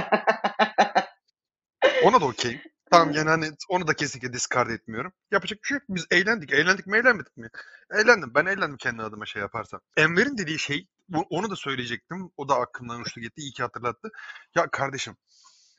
ona 2.04 2.22
da 2.22 2.26
okeyim. 2.26 2.62
Tamam 2.92 3.14
yani 3.14 3.30
hani 3.30 3.52
onu 3.70 3.88
da 3.88 3.94
kesinlikle 3.94 4.34
discard 4.34 4.70
etmiyorum. 4.70 5.14
Yapacak 5.32 5.60
bir 5.64 5.68
şey 5.68 5.76
yok. 5.76 5.84
Biz 5.90 6.06
eğlendik. 6.12 6.54
Eğlendik 6.54 6.88
mi 6.88 6.98
eğlenmedik 6.98 7.38
mi? 7.38 7.50
Eğlendim. 7.92 8.32
Ben 8.36 8.46
eğlendim 8.46 8.78
kendi 8.78 9.04
adıma 9.04 9.26
şey 9.26 9.42
yaparsam. 9.42 9.82
Enver'in 9.98 10.38
dediği 10.38 10.60
şey 10.60 10.88
onu 11.30 11.50
da 11.52 11.56
söyleyecektim. 11.56 12.32
O 12.38 12.50
da 12.50 12.56
aklımdan 12.56 13.02
uçtu 13.02 13.22
gitti. 13.22 13.42
İyi 13.42 13.52
ki 13.52 13.64
hatırlattı. 13.64 14.10
Ya 14.56 14.70
kardeşim 14.72 15.16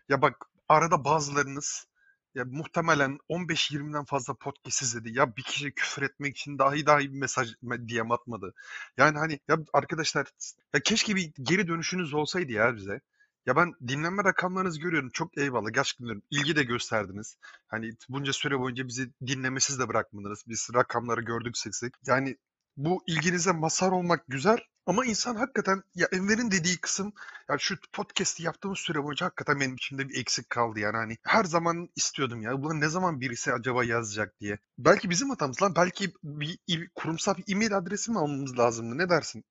ya 0.08 0.22
bak 0.22 0.36
arada 0.68 1.04
bazılarınız 1.04 1.86
ya 2.34 2.44
muhtemelen 2.44 3.18
15-20'den 3.28 4.04
fazla 4.04 4.34
podcast 4.34 4.82
izledi. 4.82 5.18
Ya 5.18 5.36
bir 5.36 5.42
kişi 5.42 5.72
küfür 5.72 6.02
etmek 6.02 6.36
için 6.36 6.58
dahi 6.58 6.86
dahi 6.86 7.12
bir 7.12 7.18
mesaj 7.18 7.54
DM 7.62 8.12
atmadı. 8.12 8.54
Yani 8.96 9.18
hani 9.18 9.40
ya 9.48 9.58
arkadaşlar 9.72 10.26
ya 10.74 10.80
keşke 10.80 11.16
bir 11.16 11.32
geri 11.42 11.68
dönüşünüz 11.68 12.14
olsaydı 12.14 12.52
ya 12.52 12.76
bize. 12.76 13.00
Ya 13.46 13.56
ben 13.56 13.72
dinlenme 13.88 14.24
rakamlarınızı 14.24 14.80
görüyorum. 14.80 15.10
Çok 15.10 15.38
eyvallah. 15.38 15.72
Gerçekten 15.72 16.06
diyorum. 16.06 16.22
İlgi 16.30 16.56
de 16.56 16.62
gösterdiniz. 16.62 17.36
Hani 17.68 17.90
bunca 18.08 18.32
süre 18.32 18.58
boyunca 18.58 18.88
bizi 18.88 19.10
dinlemesiz 19.26 19.78
de 19.78 19.88
bırakmadınız. 19.88 20.44
Biz 20.48 20.68
rakamları 20.74 21.20
gördük 21.20 21.58
sık 21.58 21.74
sık. 21.74 21.98
Yani 22.06 22.36
bu 22.76 23.02
ilginize 23.06 23.52
mazhar 23.52 23.92
olmak 23.92 24.24
güzel 24.28 24.58
ama 24.86 25.04
insan 25.06 25.36
hakikaten 25.36 25.82
ya 25.94 26.08
Enver'in 26.12 26.50
dediği 26.50 26.80
kısım 26.80 27.12
ya 27.50 27.56
şu 27.58 27.76
podcast'i 27.92 28.42
yaptığımız 28.42 28.78
süre 28.78 29.04
boyunca 29.04 29.26
hakikaten 29.26 29.60
benim 29.60 29.74
içimde 29.74 30.08
bir 30.08 30.20
eksik 30.20 30.50
kaldı 30.50 30.80
yani 30.80 30.96
hani 30.96 31.16
her 31.22 31.44
zaman 31.44 31.88
istiyordum 31.96 32.42
ya 32.42 32.62
buna 32.62 32.74
ne 32.74 32.88
zaman 32.88 33.20
birisi 33.20 33.52
acaba 33.52 33.84
yazacak 33.84 34.40
diye. 34.40 34.58
Belki 34.78 35.10
bizim 35.10 35.30
hatamız 35.30 35.62
lan 35.62 35.72
belki 35.76 36.12
bir, 36.24 36.58
bir 36.68 36.90
kurumsal 36.94 37.34
bir 37.36 37.54
e-mail 37.54 37.76
adresi 37.76 38.10
mi 38.10 38.18
almamız 38.18 38.58
lazımdı 38.58 38.98
ne 38.98 39.08
dersin? 39.08 39.44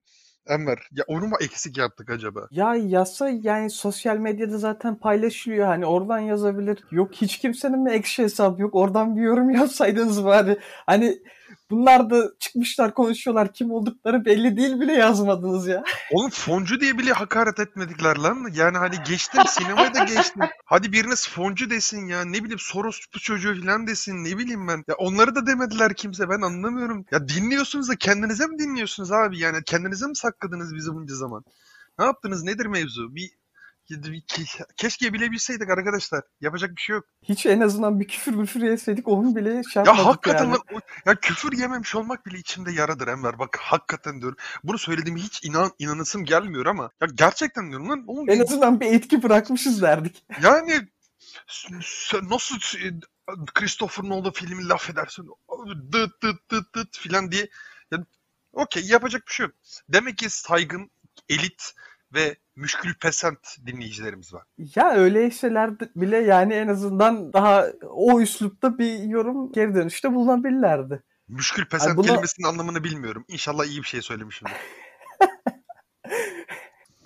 Enver 0.47 0.77
ya 0.91 1.03
onu 1.07 1.27
mu 1.27 1.35
eksik 1.41 1.77
yaptık 1.77 2.09
acaba? 2.09 2.47
Ya 2.51 2.75
yazsa 2.75 3.29
yani 3.29 3.69
sosyal 3.69 4.17
medyada 4.17 4.57
zaten 4.57 4.95
paylaşılıyor 4.99 5.67
hani 5.67 5.85
oradan 5.85 6.19
yazabilir. 6.19 6.83
Yok 6.91 7.13
hiç 7.13 7.37
kimsenin 7.37 7.79
mi 7.79 7.91
ekşi 7.91 8.23
hesabı 8.23 8.61
yok 8.61 8.75
oradan 8.75 9.15
bir 9.15 9.21
yorum 9.21 9.49
yapsaydınız 9.59 10.25
bari. 10.25 10.59
Hani 10.85 11.17
bunlar 11.69 12.09
da 12.09 12.31
çıkmışlar 12.39 12.93
konuşuyorlar 12.93 13.53
kim 13.53 13.71
oldukları 13.71 14.25
belli 14.25 14.57
değil 14.57 14.79
bile 14.79 14.93
yazmadınız 14.93 15.67
ya. 15.67 15.83
Oğlum 16.11 16.29
foncu 16.29 16.79
diye 16.81 16.97
bile 16.97 17.13
hakaret 17.13 17.59
etmedikler 17.59 18.17
lan. 18.17 18.47
Yani 18.53 18.77
hani 18.77 18.95
geçtim 19.07 19.43
sinemaya 19.47 19.93
da 19.93 20.03
geçtim. 20.03 20.41
Hadi 20.65 20.91
biriniz 20.91 21.29
foncu 21.29 21.69
desin 21.69 22.05
ya 22.05 22.25
ne 22.25 22.43
bileyim 22.43 22.59
Soros 22.59 22.99
çocuğu 23.21 23.61
falan 23.61 23.87
desin 23.87 24.23
ne 24.23 24.37
bileyim 24.37 24.67
ben. 24.67 24.83
Ya 24.87 24.95
onları 24.95 25.35
da 25.35 25.47
demediler 25.47 25.93
kimse 25.93 26.29
ben 26.29 26.41
anlamıyorum. 26.41 27.05
Ya 27.11 27.27
dinliyorsunuz 27.27 27.89
da 27.89 27.95
kendinize 27.95 28.47
mi 28.47 28.59
dinliyorsunuz 28.59 29.11
abi 29.11 29.39
yani 29.39 29.63
kendinize 29.65 30.07
mi 30.07 30.15
sakladınız 30.15 30.75
bizi 30.75 30.93
bunca 30.93 31.15
zaman? 31.15 31.43
Ne 31.99 32.05
yaptınız 32.05 32.43
nedir 32.43 32.65
mevzu? 32.65 33.15
Bir 33.15 33.29
Keşke 34.77 35.13
bilebilseydik 35.13 35.69
arkadaşlar. 35.69 36.23
Yapacak 36.41 36.75
bir 36.75 36.81
şey 36.81 36.93
yok. 36.93 37.05
Hiç 37.23 37.45
en 37.45 37.59
azından 37.59 37.99
bir 37.99 38.07
küfür 38.07 38.37
küfür 38.37 38.61
yeseydik 38.61 39.07
onu 39.07 39.35
bile 39.35 39.63
şey 39.63 39.83
Ya 39.83 40.05
hakikaten 40.05 40.43
yani. 40.43 40.53
lan, 40.53 40.81
ya 41.05 41.15
küfür 41.15 41.57
yememiş 41.57 41.95
olmak 41.95 42.25
bile 42.25 42.37
içimde 42.37 42.71
yaradır 42.71 43.07
Enver. 43.07 43.39
Bak 43.39 43.57
hakikaten 43.61 44.21
diyorum. 44.21 44.37
Bunu 44.63 44.77
söylediğimi 44.77 45.21
hiç 45.21 45.45
inan 45.45 45.71
inanasım 45.79 46.25
gelmiyor 46.25 46.65
ama 46.65 46.89
ya 47.01 47.07
gerçekten 47.15 47.69
diyorum 47.69 47.89
lan. 47.89 48.03
Oğlum, 48.07 48.29
en 48.29 48.39
azından 48.39 48.79
bir 48.79 48.93
etki 48.93 49.23
bırakmışız 49.23 49.81
derdik. 49.81 50.23
Yani 50.43 50.87
nasıl 52.23 52.55
Christopher 53.53 54.09
Nolan 54.09 54.31
filmi 54.31 54.67
laf 54.67 54.89
edersin? 54.89 55.29
Dıt 55.91 56.21
dıt 56.23 56.51
dıt 56.51 56.75
dıt 56.75 56.97
filan 56.97 57.31
diye. 57.31 57.49
Ya, 57.91 58.05
Okey 58.53 58.83
yapacak 58.83 59.27
bir 59.27 59.33
şey 59.33 59.45
yok. 59.45 59.55
Demek 59.89 60.17
ki 60.17 60.29
saygın, 60.29 60.91
elit 61.29 61.73
ve 62.13 62.35
müşkül 62.55 62.93
pesent 62.93 63.57
dinleyicilerimiz 63.65 64.33
var. 64.33 64.43
Ya 64.75 64.93
öyleyseler 64.93 65.79
bile 65.79 66.17
yani 66.17 66.53
en 66.53 66.67
azından 66.67 67.33
daha 67.33 67.65
o 67.89 68.21
üslupta 68.21 68.77
bir 68.77 68.99
yorum 68.99 69.51
geri 69.51 69.75
dönüşte 69.75 70.13
bulunabilirlerdi. 70.13 71.03
Müşkül 71.27 71.65
pesent 71.65 71.89
yani 71.89 71.97
buna... 71.97 72.07
kelimesinin 72.07 72.47
anlamını 72.47 72.83
bilmiyorum. 72.83 73.25
İnşallah 73.27 73.65
iyi 73.65 73.81
bir 73.81 73.87
şey 73.87 74.01
söylemişimdir. 74.01 74.55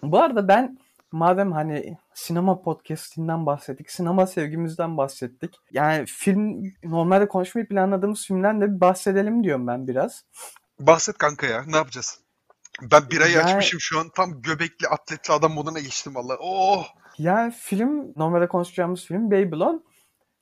Bu 0.03 0.19
arada 0.19 0.47
ben 0.47 0.77
madem 1.11 1.51
hani 1.51 1.97
sinema 2.13 2.61
podcastinden 2.61 3.45
bahsettik, 3.45 3.91
sinema 3.91 4.27
sevgimizden 4.27 4.97
bahsettik. 4.97 5.55
Yani 5.71 6.05
film 6.05 6.63
normalde 6.83 7.27
konuşmayı 7.27 7.67
planladığımız 7.67 8.25
filmden 8.25 8.61
de 8.61 8.81
bahsedelim 8.81 9.43
diyorum 9.43 9.67
ben 9.67 9.87
biraz. 9.87 10.25
Bahset 10.79 11.17
kanka 11.17 11.47
ya. 11.47 11.63
Ne 11.67 11.77
yapacağız? 11.77 12.19
Ben 12.81 13.09
birayı 13.11 13.35
yani, 13.35 13.43
açmışım 13.43 13.79
şu 13.79 13.99
an. 13.99 14.09
Tam 14.15 14.41
göbekli 14.41 14.87
atletli 14.87 15.33
adam 15.33 15.53
moduna 15.53 15.79
geçtim 15.79 16.15
valla. 16.15 16.37
Oh! 16.39 16.85
Yani 17.17 17.53
film, 17.57 18.13
normalde 18.15 18.47
konuşacağımız 18.47 19.05
film 19.05 19.31
Babylon. 19.31 19.85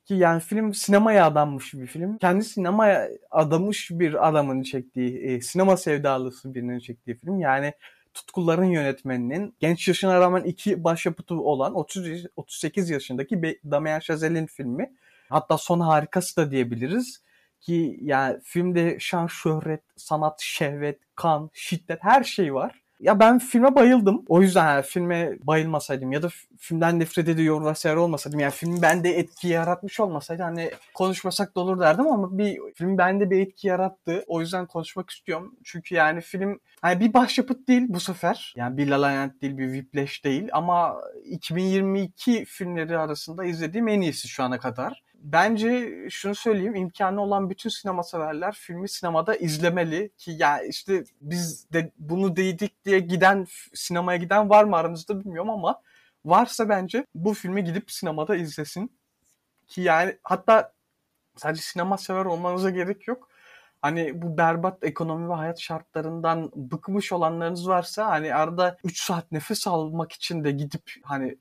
Ki 0.06 0.14
yani 0.14 0.42
film 0.42 0.74
sinemaya 0.74 1.26
adanmış 1.26 1.74
bir 1.74 1.88
film. 1.88 2.18
Kendi 2.18 2.44
sinemaya 2.44 3.10
adamış 3.32 3.92
bir 3.92 4.28
adamın 4.28 4.64
çektiği, 4.64 5.20
e, 5.20 5.42
sinema 5.42 5.78
sevdalısı 5.78 6.56
birinin 6.56 6.80
çektiği 6.80 7.20
film. 7.20 7.40
Yani 7.40 7.74
Tutkuların 8.14 8.66
yönetmeninin 8.66 9.56
genç 9.60 9.88
yaşına 9.88 10.20
rağmen 10.20 10.44
iki 10.44 10.84
başyapıtı 10.84 11.36
olan 11.36 11.76
30 11.76 12.26
38 12.36 12.90
yaşındaki 12.90 13.60
Damien 13.72 14.00
Chazelle'in 14.00 14.46
filmi. 14.46 14.94
Hatta 15.30 15.58
son 15.58 15.80
harikası 15.80 16.38
da 16.38 16.52
diyebiliriz 16.52 17.22
ki 17.62 18.00
yani 18.02 18.40
filmde 18.44 19.00
şan, 19.00 19.28
şöhret, 19.28 19.84
sanat, 19.96 20.42
şehvet, 20.42 21.00
kan, 21.16 21.50
şiddet 21.54 22.00
her 22.04 22.24
şey 22.24 22.54
var. 22.54 22.84
Ya 23.04 23.20
ben 23.20 23.40
filme 23.40 23.76
bayıldım. 23.76 24.26
O 24.28 24.42
yüzden 24.42 24.66
yani 24.66 24.84
filme 24.84 25.38
bayılmasaydım 25.42 26.12
ya 26.12 26.22
da 26.24 26.30
filmden 26.60 27.00
nefret 27.00 27.28
ediyor 27.28 27.66
vesaire 27.66 28.00
olmasaydım 28.00 28.40
yani 28.40 28.52
film 28.52 28.82
bende 28.82 29.10
etki 29.10 29.48
yaratmış 29.48 30.00
olmasaydı 30.00 30.44
hani 30.44 30.72
konuşmasak 30.94 31.56
da 31.56 31.60
olur 31.60 31.80
derdim 31.80 32.08
ama 32.08 32.38
bir 32.38 32.60
film 32.76 32.98
bende 32.98 33.30
bir 33.30 33.40
etki 33.40 33.68
yarattı. 33.68 34.24
O 34.28 34.42
yüzden 34.42 34.66
konuşmak 34.66 35.10
istiyorum. 35.10 35.56
Çünkü 35.64 35.96
yani 35.96 36.22
film 36.22 36.60
hani 36.82 37.00
bir 37.00 37.14
başyapıt 37.14 37.68
değil 37.68 37.86
bu 37.90 38.00
sefer. 38.00 38.54
Yani 38.58 38.78
bir 38.78 38.88
La 38.88 39.02
La 39.02 39.08
Land 39.08 39.32
değil, 39.42 39.58
bir 39.58 39.74
Whiplash 39.74 40.24
değil 40.24 40.50
ama 40.52 41.02
2022 41.24 42.46
filmleri 42.46 42.98
arasında 42.98 43.46
izlediğim 43.46 43.88
en 43.88 44.02
iyisi 44.02 44.28
şu 44.28 44.44
ana 44.44 44.60
kadar 44.60 45.04
bence 45.24 45.94
şunu 46.10 46.36
söyleyeyim 46.36 46.76
imkanı 46.76 47.22
olan 47.22 47.50
bütün 47.50 47.70
sinema 47.70 48.04
severler 48.04 48.54
filmi 48.54 48.90
sinemada 48.90 49.36
izlemeli 49.36 50.12
ki 50.18 50.32
ya 50.32 50.38
yani 50.38 50.68
işte 50.68 51.04
biz 51.22 51.72
de 51.74 51.92
bunu 51.98 52.36
dedik 52.36 52.86
diye 52.86 53.00
giden 53.00 53.48
sinemaya 53.74 54.18
giden 54.18 54.50
var 54.50 54.64
mı 54.64 54.76
aranızda 54.78 55.20
bilmiyorum 55.20 55.50
ama 55.50 55.82
varsa 56.26 56.70
bence 56.70 57.06
bu 57.16 57.34
filmi 57.34 57.64
gidip 57.64 57.92
sinemada 57.92 58.36
izlesin 58.36 58.92
ki 59.68 59.82
yani 59.82 60.18
hatta 60.24 60.74
sadece 61.38 61.62
sinema 61.62 61.98
sever 61.98 62.26
olmanıza 62.26 62.70
gerek 62.70 63.08
yok. 63.08 63.30
Hani 63.82 64.22
bu 64.22 64.38
berbat 64.38 64.84
ekonomi 64.84 65.30
ve 65.30 65.34
hayat 65.34 65.60
şartlarından 65.60 66.52
bıkmış 66.56 67.12
olanlarınız 67.12 67.68
varsa 67.68 68.08
hani 68.08 68.36
arada 68.36 68.78
3 68.84 69.02
saat 69.04 69.32
nefes 69.32 69.68
almak 69.68 70.12
için 70.12 70.44
de 70.44 70.52
gidip 70.52 70.92
hani 71.04 71.38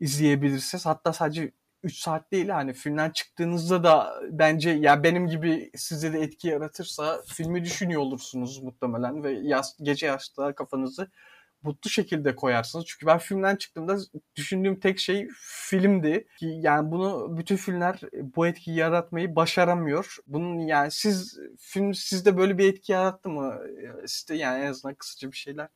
izleyebilirsiniz. 0.00 0.86
Hatta 0.86 1.12
sadece 1.12 1.52
3 1.82 1.98
saat 1.98 2.32
değil 2.32 2.48
hani 2.48 2.72
filmden 2.72 3.10
çıktığınızda 3.10 3.84
da 3.84 4.20
bence 4.30 4.70
ya 4.70 5.02
benim 5.02 5.26
gibi 5.26 5.70
size 5.76 6.12
de 6.12 6.20
etki 6.20 6.48
yaratırsa 6.48 7.22
filmi 7.26 7.64
düşünüyor 7.64 8.00
olursunuz 8.00 8.62
muhtemelen 8.62 9.24
ve 9.24 9.32
yaz, 9.32 9.76
gece 9.82 10.06
yastığa 10.06 10.54
kafanızı 10.54 11.08
mutlu 11.62 11.90
şekilde 11.90 12.36
koyarsınız. 12.36 12.84
Çünkü 12.86 13.06
ben 13.06 13.18
filmden 13.18 13.56
çıktığımda 13.56 13.98
düşündüğüm 14.36 14.80
tek 14.80 14.98
şey 14.98 15.28
filmdi. 15.40 16.26
Ki 16.38 16.46
yani 16.60 16.90
bunu 16.90 17.38
bütün 17.38 17.56
filmler 17.56 18.00
bu 18.12 18.46
etkiyi 18.46 18.76
yaratmayı 18.76 19.36
başaramıyor. 19.36 20.16
Bunun 20.26 20.58
yani 20.58 20.90
siz 20.90 21.38
film 21.58 21.94
sizde 21.94 22.36
böyle 22.36 22.58
bir 22.58 22.72
etki 22.72 22.92
yarattı 22.92 23.28
mı? 23.28 23.60
Size 24.06 24.34
yani 24.34 24.64
en 24.64 24.70
azından 24.70 24.94
kısaca 24.94 25.32
bir 25.32 25.36
şeyler 25.36 25.68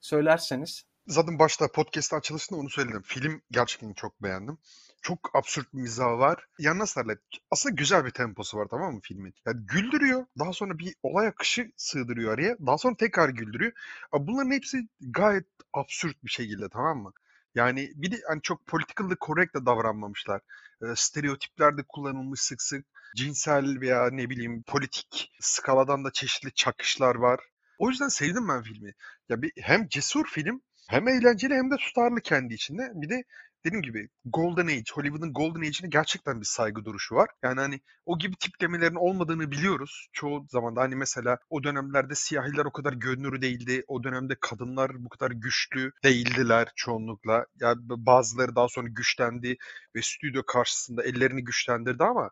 söylerseniz. 0.00 0.84
Zaten 1.06 1.38
başta 1.38 1.72
podcast 1.72 2.14
açılışında 2.14 2.58
onu 2.58 2.70
söyledim. 2.70 3.02
Film 3.02 3.42
gerçekten 3.50 3.92
çok 3.92 4.22
beğendim 4.22 4.58
çok 5.04 5.30
absürt 5.34 5.74
bir 5.74 5.80
mizahı 5.80 6.18
var. 6.18 6.46
Nasıl 6.60 7.00
derler? 7.00 7.18
Aslında 7.50 7.74
güzel 7.74 8.04
bir 8.04 8.10
temposu 8.10 8.58
var 8.58 8.66
tamam 8.70 8.94
mı 8.94 9.00
filmin? 9.02 9.34
Yani 9.46 9.66
güldürüyor. 9.66 10.26
Daha 10.38 10.52
sonra 10.52 10.78
bir 10.78 10.94
olay 11.02 11.26
akışı 11.26 11.72
sığdırıyor 11.76 12.34
araya. 12.34 12.56
Daha 12.66 12.78
sonra 12.78 12.96
tekrar 12.96 13.28
güldürüyor. 13.28 13.72
Bunların 14.12 14.50
hepsi 14.50 14.88
gayet 15.00 15.46
absürt 15.72 16.24
bir 16.24 16.30
şekilde 16.30 16.68
tamam 16.68 16.98
mı? 16.98 17.12
Yani 17.54 17.92
bir 17.94 18.10
de 18.10 18.20
hani 18.28 18.42
çok 18.42 18.66
politically 18.66 19.16
correct 19.26 19.54
de 19.54 19.66
davranmamışlar. 19.66 20.40
E, 20.82 20.86
stereotipler 20.94 21.76
de 21.78 21.82
kullanılmış 21.88 22.40
sık 22.40 22.62
sık. 22.62 22.86
Cinsel 23.16 23.80
veya 23.80 24.10
ne 24.10 24.30
bileyim 24.30 24.62
politik 24.62 25.32
skaladan 25.40 26.04
da 26.04 26.10
çeşitli 26.12 26.52
çakışlar 26.54 27.14
var. 27.14 27.40
O 27.78 27.90
yüzden 27.90 28.08
sevdim 28.08 28.48
ben 28.48 28.62
filmi. 28.62 28.94
Ya 29.28 29.42
bir 29.42 29.52
hem 29.60 29.88
cesur 29.88 30.26
film 30.26 30.62
hem 30.88 31.08
eğlenceli 31.08 31.54
hem 31.54 31.70
de 31.70 31.76
tutarlı 31.76 32.20
kendi 32.20 32.54
içinde. 32.54 32.92
Bir 32.94 33.08
de 33.08 33.24
dediğim 33.64 33.82
gibi 33.82 34.08
Golden 34.24 34.66
Age, 34.66 34.82
Hollywood'un 34.92 35.32
Golden 35.32 35.60
Age'ine 35.60 35.88
gerçekten 35.88 36.40
bir 36.40 36.46
saygı 36.46 36.84
duruşu 36.84 37.14
var. 37.14 37.30
Yani 37.42 37.60
hani 37.60 37.80
o 38.06 38.18
gibi 38.18 38.36
tiplemelerin 38.36 38.94
olmadığını 38.94 39.50
biliyoruz. 39.50 40.08
Çoğu 40.12 40.46
zaman 40.50 40.76
da 40.76 40.80
hani 40.80 40.96
mesela 40.96 41.38
o 41.50 41.64
dönemlerde 41.64 42.14
siyahiler 42.14 42.64
o 42.64 42.72
kadar 42.72 42.92
görünür 42.92 43.42
değildi. 43.42 43.84
O 43.88 44.04
dönemde 44.04 44.36
kadınlar 44.40 45.04
bu 45.04 45.08
kadar 45.08 45.30
güçlü 45.30 45.92
değildiler 46.04 46.68
çoğunlukla. 46.76 47.32
Ya 47.32 47.46
yani 47.60 47.78
bazıları 47.88 48.56
daha 48.56 48.68
sonra 48.68 48.88
güçlendi 48.88 49.56
ve 49.96 50.02
stüdyo 50.02 50.42
karşısında 50.46 51.02
ellerini 51.04 51.44
güçlendirdi 51.44 52.04
ama 52.04 52.30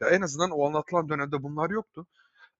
ya 0.00 0.08
en 0.08 0.22
azından 0.22 0.50
o 0.50 0.66
anlatılan 0.68 1.08
dönemde 1.08 1.42
bunlar 1.42 1.70
yoktu. 1.70 2.06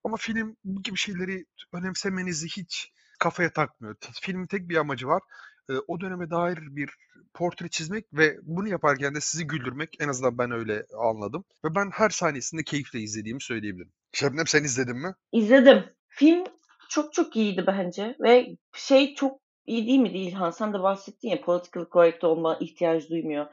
Ama 0.04 0.16
film 0.16 0.56
bu 0.64 0.82
gibi 0.82 0.96
şeyleri 0.96 1.44
önemsemenizi 1.72 2.48
hiç 2.48 2.92
kafaya 3.18 3.52
takmıyor. 3.52 3.96
Filmin 4.22 4.46
tek 4.46 4.68
bir 4.68 4.76
amacı 4.76 5.06
var 5.06 5.22
e, 5.70 5.72
o 5.88 6.00
döneme 6.00 6.30
dair 6.30 6.58
bir 6.60 6.90
portre 7.34 7.68
çizmek 7.68 8.04
ve 8.12 8.38
bunu 8.42 8.68
yaparken 8.68 9.14
de 9.14 9.20
sizi 9.20 9.46
güldürmek 9.46 9.96
en 10.00 10.08
azından 10.08 10.38
ben 10.38 10.50
öyle 10.50 10.86
anladım. 10.98 11.44
Ve 11.64 11.74
ben 11.74 11.90
her 11.92 12.08
saniyesinde 12.10 12.62
keyifle 12.62 13.00
izlediğimi 13.00 13.42
söyleyebilirim. 13.42 13.92
Şebnem 14.12 14.46
sen 14.46 14.64
izledin 14.64 14.96
mi? 14.96 15.14
İzledim. 15.32 15.84
Film 16.08 16.44
çok 16.88 17.12
çok 17.12 17.36
iyiydi 17.36 17.64
bence 17.66 18.16
ve 18.20 18.56
şey 18.74 19.14
çok 19.14 19.40
iyi 19.66 19.86
değil 19.86 19.98
mi 19.98 20.14
değil 20.14 20.32
Han? 20.32 20.50
Sen 20.50 20.72
de 20.72 20.82
bahsettin 20.82 21.28
ya 21.28 21.40
political 21.40 21.86
correct 21.92 22.24
olma 22.24 22.56
ihtiyacı 22.60 23.10
duymuyor. 23.10 23.46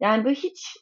Yani 0.00 0.24
böyle 0.24 0.36
hiç 0.36 0.76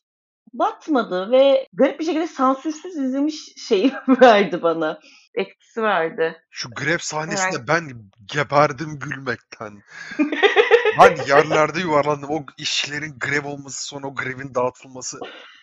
batmadı 0.53 1.31
ve 1.31 1.67
garip 1.73 2.01
bir 2.01 2.05
şekilde 2.05 2.27
sansürsüz 2.27 2.97
izlemiş 2.97 3.37
şeyi 3.69 3.93
verdi 4.21 4.63
bana. 4.63 5.01
Etkisi 5.35 5.83
verdi. 5.83 6.43
Şu 6.51 6.71
grev 6.71 6.99
sahnesinde 6.99 7.57
Evet. 7.57 7.69
ben 7.69 8.11
geberdim 8.27 8.99
gülmekten. 8.99 9.83
Ben 10.99 11.17
yerlerde 11.29 11.81
yuvarlandım. 11.81 12.31
O 12.31 12.47
işçilerin 12.59 13.19
grev 13.19 13.47
olması 13.47 13.87
sonra 13.87 14.07
o 14.07 14.15
grevin 14.15 14.55
dağıtılması 14.55 15.19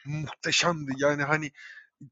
muhteşemdi. 0.06 0.92
Yani 0.98 1.24
hani 1.24 1.52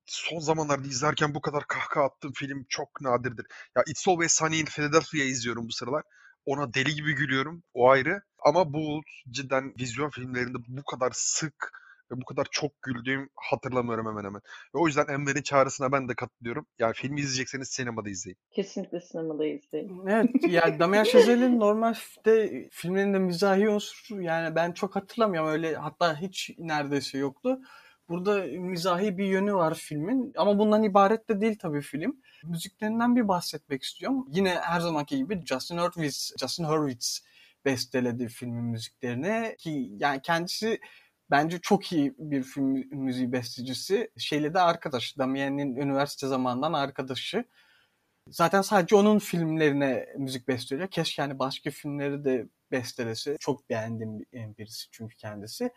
son 0.06 0.40
zamanlarda 0.40 0.88
izlerken 0.88 1.36
bu 1.36 1.42
kadar 1.42 1.68
kahkaha 1.68 2.06
attığım 2.06 2.34
film 2.34 2.66
çok 2.70 3.02
nadirdir. 3.02 3.46
Ya 3.76 3.84
It's 3.88 4.08
Always 4.08 4.34
Sunny 4.34 4.60
in 4.60 4.66
Philadelphia 4.66 5.24
izliyorum 5.24 5.68
bu 5.68 5.72
sıralar. 5.72 6.04
Ona 6.46 6.74
deli 6.74 6.96
gibi 6.96 7.16
gülüyorum. 7.16 7.64
O 7.74 7.90
ayrı. 7.90 8.22
Ama 8.40 8.74
bu 8.74 9.02
cidden 9.32 9.74
vizyon 9.80 10.10
filmlerinde 10.10 10.58
bu 10.68 10.84
kadar 10.84 11.12
sık 11.14 11.72
ve 12.12 12.22
bu 12.22 12.26
kadar 12.26 12.48
çok 12.52 12.82
güldüğüm 12.82 13.30
hatırlamıyorum 13.36 14.06
hemen 14.06 14.24
hemen. 14.24 14.42
Ve 14.76 14.80
o 14.80 14.88
yüzden 14.88 15.08
Enver'in 15.08 15.42
çağrısına 15.42 15.92
ben 15.92 16.10
de 16.10 16.16
katılıyorum. 16.16 16.68
Yani 16.80 16.94
filmi 16.94 17.20
izleyecekseniz 17.20 17.68
sinemada 17.68 18.10
izleyin. 18.10 18.38
Kesinlikle 18.52 19.02
sinemada 19.02 19.46
izleyin. 19.46 20.08
Evet 20.08 20.30
yani 20.50 20.80
Damien 20.80 21.04
Chazelle'in 21.12 21.60
normalde 21.60 22.70
filmlerinde 22.72 23.20
mizahi 23.20 23.70
unsur 23.70 24.20
yani 24.20 24.56
ben 24.56 24.72
çok 24.72 24.96
hatırlamıyorum 24.96 25.50
öyle 25.50 25.76
hatta 25.76 26.22
hiç 26.22 26.52
neredeyse 26.58 27.18
yoktu. 27.18 27.60
Burada 28.10 28.44
mizahi 28.60 29.18
bir 29.18 29.26
yönü 29.26 29.54
var 29.54 29.74
filmin 29.74 30.34
ama 30.38 30.60
bundan 30.60 30.84
ibaret 30.84 31.30
de 31.30 31.42
değil 31.42 31.58
tabii 31.60 31.82
film. 31.82 32.22
Müziklerinden 32.44 33.16
bir 33.16 33.28
bahsetmek 33.28 33.84
istiyorum. 33.84 34.28
Yine 34.30 34.50
her 34.50 34.80
zamanki 34.80 35.18
gibi 35.18 35.46
Justin 35.46 35.78
Hurwitz, 35.78 36.34
Justin 36.40 36.64
Hurwitz 36.64 37.22
besteledi 37.66 38.28
filmin 38.28 38.64
müziklerini 38.64 39.56
ki 39.58 39.90
yani 40.00 40.22
kendisi 40.22 40.80
bence 41.32 41.60
çok 41.62 41.92
iyi 41.94 42.16
bir 42.18 42.44
film 42.44 42.84
müziği 42.92 43.32
bestecisi. 43.32 44.12
Şeyle 44.18 44.54
de 44.54 44.60
arkadaş, 44.60 45.18
Damien'in 45.18 45.76
üniversite 45.76 46.28
zamanından 46.28 46.74
arkadaşı. 46.74 47.46
Zaten 48.30 48.62
sadece 48.62 48.96
onun 48.96 49.20
filmlerine 49.20 50.08
müzik 50.18 50.48
besteliyor. 50.48 50.88
Keşke 50.88 51.22
yani 51.22 51.40
başka 51.40 51.72
filmleri 51.72 52.26
de 52.26 52.48
bestelese. 52.72 53.38
Çok 53.40 53.70
beğendiğim 53.70 54.20
bir- 54.20 54.58
birisi 54.58 54.88
çünkü 54.92 55.16
kendisi. 55.16 55.72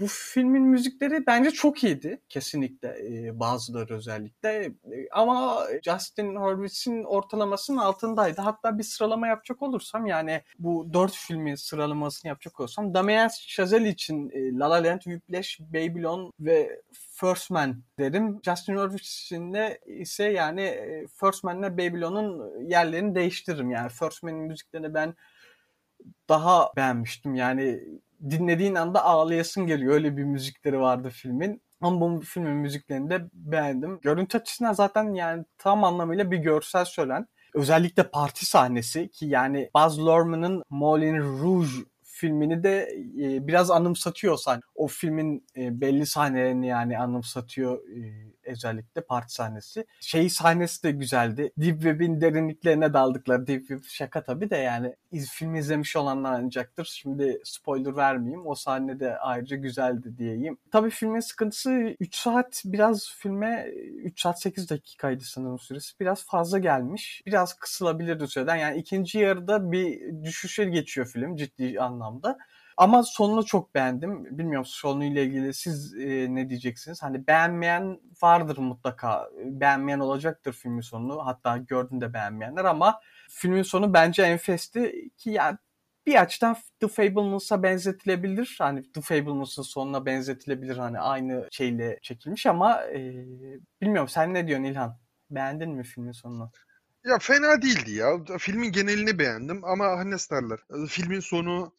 Bu 0.00 0.06
filmin 0.06 0.62
müzikleri 0.62 1.26
bence 1.26 1.50
çok 1.50 1.84
iyiydi. 1.84 2.20
Kesinlikle 2.28 2.96
bazıları 3.40 3.94
özellikle. 3.94 4.72
Ama 5.12 5.66
Justin 5.82 6.36
Hurwitz'in 6.36 7.04
ortalamasının 7.04 7.76
altındaydı. 7.76 8.40
Hatta 8.40 8.78
bir 8.78 8.82
sıralama 8.82 9.28
yapacak 9.28 9.62
olursam 9.62 10.06
yani 10.06 10.42
bu 10.58 10.92
dört 10.92 11.12
filmin 11.12 11.54
sıralamasını 11.54 12.28
yapacak 12.28 12.60
olursam 12.60 12.94
Damien 12.94 13.30
Chazelle 13.48 13.88
için 13.88 14.30
La 14.58 14.70
La 14.70 14.84
Land, 14.84 15.00
Whiplash, 15.00 15.60
Babylon 15.60 16.32
ve 16.40 16.82
First 16.92 17.50
Man 17.50 17.82
derim. 17.98 18.40
Justin 18.44 18.76
Hurwitz'in 18.76 19.54
de 19.54 19.80
ise 19.86 20.24
yani 20.24 20.78
First 21.20 21.44
Man'le 21.44 21.78
Babylon'un 21.78 22.60
yerlerini 22.70 23.14
değiştiririm. 23.14 23.70
Yani 23.70 23.88
First 23.88 24.22
Man'in 24.22 24.38
müziklerini 24.38 24.94
ben 24.94 25.14
daha 26.28 26.72
beğenmiştim. 26.76 27.34
Yani 27.34 27.80
dinlediğin 28.30 28.74
anda 28.74 29.04
ağlayasın 29.04 29.66
geliyor. 29.66 29.94
Öyle 29.94 30.16
bir 30.16 30.24
müzikleri 30.24 30.80
vardı 30.80 31.10
filmin. 31.12 31.62
Ama 31.80 32.00
bu 32.00 32.20
filmin 32.20 32.56
müziklerini 32.56 33.10
de 33.10 33.28
beğendim. 33.32 34.00
Görüntü 34.02 34.38
açısından 34.38 34.72
zaten 34.72 35.14
yani 35.14 35.44
tam 35.58 35.84
anlamıyla 35.84 36.30
bir 36.30 36.38
görsel 36.38 36.84
şölen. 36.84 37.26
Özellikle 37.54 38.02
parti 38.02 38.46
sahnesi 38.46 39.10
ki 39.10 39.26
yani 39.26 39.70
Baz 39.74 39.98
Luhrmann'ın 39.98 40.62
Moulin 40.70 41.18
Rouge 41.18 41.68
filmini 42.02 42.62
de 42.62 42.88
e, 43.22 43.46
biraz 43.46 43.70
anımsatıyor 43.70 44.36
sahne. 44.36 44.60
O 44.74 44.86
filmin 44.86 45.46
e, 45.56 45.80
belli 45.80 46.06
sahnelerini 46.06 46.66
yani 46.66 46.98
anımsatıyor 46.98 47.78
e, 47.88 48.33
özellikle 48.46 49.00
parti 49.00 49.34
sahnesi. 49.34 49.86
Şey 50.00 50.28
sahnesi 50.28 50.82
de 50.82 50.90
güzeldi. 50.90 51.52
Deep 51.58 51.74
Web'in 51.74 52.20
derinliklerine 52.20 52.92
daldıkları. 52.92 53.46
Deep 53.46 53.60
Web 53.60 53.84
şaka 53.88 54.22
tabii 54.22 54.50
de 54.50 54.56
yani 54.56 54.94
iz, 55.12 55.30
film 55.30 55.54
izlemiş 55.54 55.96
olanlar 55.96 56.32
anlayacaktır. 56.32 56.84
Şimdi 56.84 57.40
spoiler 57.44 57.96
vermeyeyim. 57.96 58.46
O 58.46 58.54
sahne 58.54 59.00
de 59.00 59.18
ayrıca 59.18 59.56
güzeldi 59.56 60.18
diyeyim. 60.18 60.58
Tabii 60.70 60.90
filmin 60.90 61.20
sıkıntısı 61.20 61.96
3 62.00 62.16
saat 62.16 62.62
biraz 62.64 63.12
filme 63.18 63.66
3 64.04 64.20
saat 64.20 64.42
8 64.42 64.70
dakikaydı 64.70 65.24
sanırım 65.24 65.58
süresi. 65.58 66.00
Biraz 66.00 66.24
fazla 66.24 66.58
gelmiş. 66.58 67.22
Biraz 67.26 67.54
kısılabilirdi 67.54 68.26
süreden. 68.26 68.56
Yani 68.56 68.78
ikinci 68.78 69.18
yarıda 69.18 69.72
bir 69.72 70.00
düşüşe 70.24 70.64
geçiyor 70.64 71.06
film 71.06 71.36
ciddi 71.36 71.80
anlamda. 71.80 72.38
Ama 72.76 73.02
sonunu 73.02 73.44
çok 73.44 73.74
beğendim. 73.74 74.38
Bilmiyorum 74.38 74.66
sonuyla 74.66 75.22
ilgili 75.22 75.54
siz 75.54 75.94
e, 75.94 76.34
ne 76.34 76.50
diyeceksiniz? 76.50 77.02
Hani 77.02 77.26
beğenmeyen 77.26 78.00
vardır 78.22 78.58
mutlaka. 78.58 79.30
Beğenmeyen 79.44 79.98
olacaktır 79.98 80.52
filmin 80.52 80.80
sonunu. 80.80 81.26
Hatta 81.26 81.56
gördüm 81.56 82.00
de 82.00 82.14
beğenmeyenler 82.14 82.64
ama 82.64 83.00
filmin 83.30 83.62
sonu 83.62 83.94
bence 83.94 84.22
enfesti 84.22 85.10
ki 85.16 85.30
yani 85.30 85.58
bir 86.06 86.22
açıdan 86.22 86.56
The 86.80 86.88
Fablemans'a 86.88 87.62
benzetilebilir. 87.62 88.56
Hani 88.58 88.92
The 88.92 89.00
Fablemans'ın 89.00 89.62
sonuna 89.62 90.06
benzetilebilir. 90.06 90.76
Hani 90.76 90.98
aynı 90.98 91.48
şeyle 91.50 91.98
çekilmiş 92.02 92.46
ama 92.46 92.84
e, 92.84 93.00
bilmiyorum 93.80 94.08
sen 94.08 94.34
ne 94.34 94.46
diyorsun 94.46 94.64
İlhan? 94.64 94.98
Beğendin 95.30 95.70
mi 95.70 95.84
filmin 95.84 96.12
sonunu? 96.12 96.50
Ya 97.04 97.18
fena 97.18 97.62
değildi 97.62 97.92
ya. 97.92 98.18
Filmin 98.38 98.72
genelini 98.72 99.18
beğendim 99.18 99.64
ama 99.64 99.84
hani 99.84 100.14
derler? 100.30 100.58
Filmin 100.88 101.20
sonu 101.20 101.72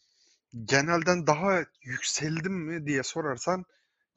genelden 0.64 1.28
daha 1.28 1.66
yükseldim 1.82 2.54
mi 2.54 2.88
diye 2.88 3.04
sorarsan 3.04 3.66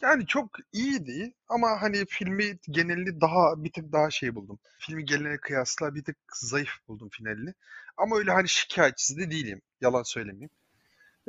yani 0.02 0.26
çok 0.26 0.50
iyiydi 0.72 1.34
ama 1.48 1.82
hani 1.82 2.06
filmi 2.08 2.58
genelini 2.70 3.20
daha 3.20 3.64
bir 3.64 3.72
tık 3.72 3.92
daha 3.92 4.10
şey 4.10 4.34
buldum. 4.34 4.58
Filmi 4.78 5.04
geneline 5.04 5.38
kıyasla 5.38 5.94
bir 5.94 6.04
tık 6.04 6.16
zayıf 6.34 6.70
buldum 6.88 7.08
finalini. 7.08 7.54
Ama 7.96 8.16
öyle 8.16 8.32
hani 8.32 8.48
şikayetçisi 8.48 9.16
de 9.16 9.30
değilim. 9.30 9.62
Yalan 9.80 10.02
söylemeyeyim. 10.02 10.50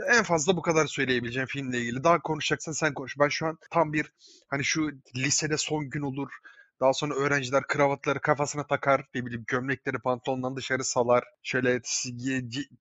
En 0.08 0.24
fazla 0.24 0.58
bu 0.58 0.62
kadar 0.62 0.86
söyleyebileceğim 0.88 1.48
filmle 1.48 1.80
ilgili. 1.80 2.04
Daha 2.04 2.20
konuşacaksan 2.20 2.72
sen 2.72 2.94
konuş. 2.94 3.20
Ben 3.20 3.30
şu 3.30 3.48
an 3.48 3.58
tam 3.72 3.94
bir 3.94 4.12
hani 4.48 4.64
şu 4.64 4.92
lisede 5.16 5.58
son 5.58 5.90
gün 5.90 6.02
olur. 6.02 6.30
Daha 6.82 6.94
sonra 6.94 7.16
öğrenciler 7.16 7.64
kravatları 7.64 8.22
kafasına 8.22 8.68
takar. 8.68 9.06
Ne 9.16 9.26
bileyim 9.26 9.44
gömlekleri 9.48 10.00
pantolondan 10.00 10.56
dışarı 10.56 10.84
salar. 10.84 11.24
Şöyle 11.44 11.82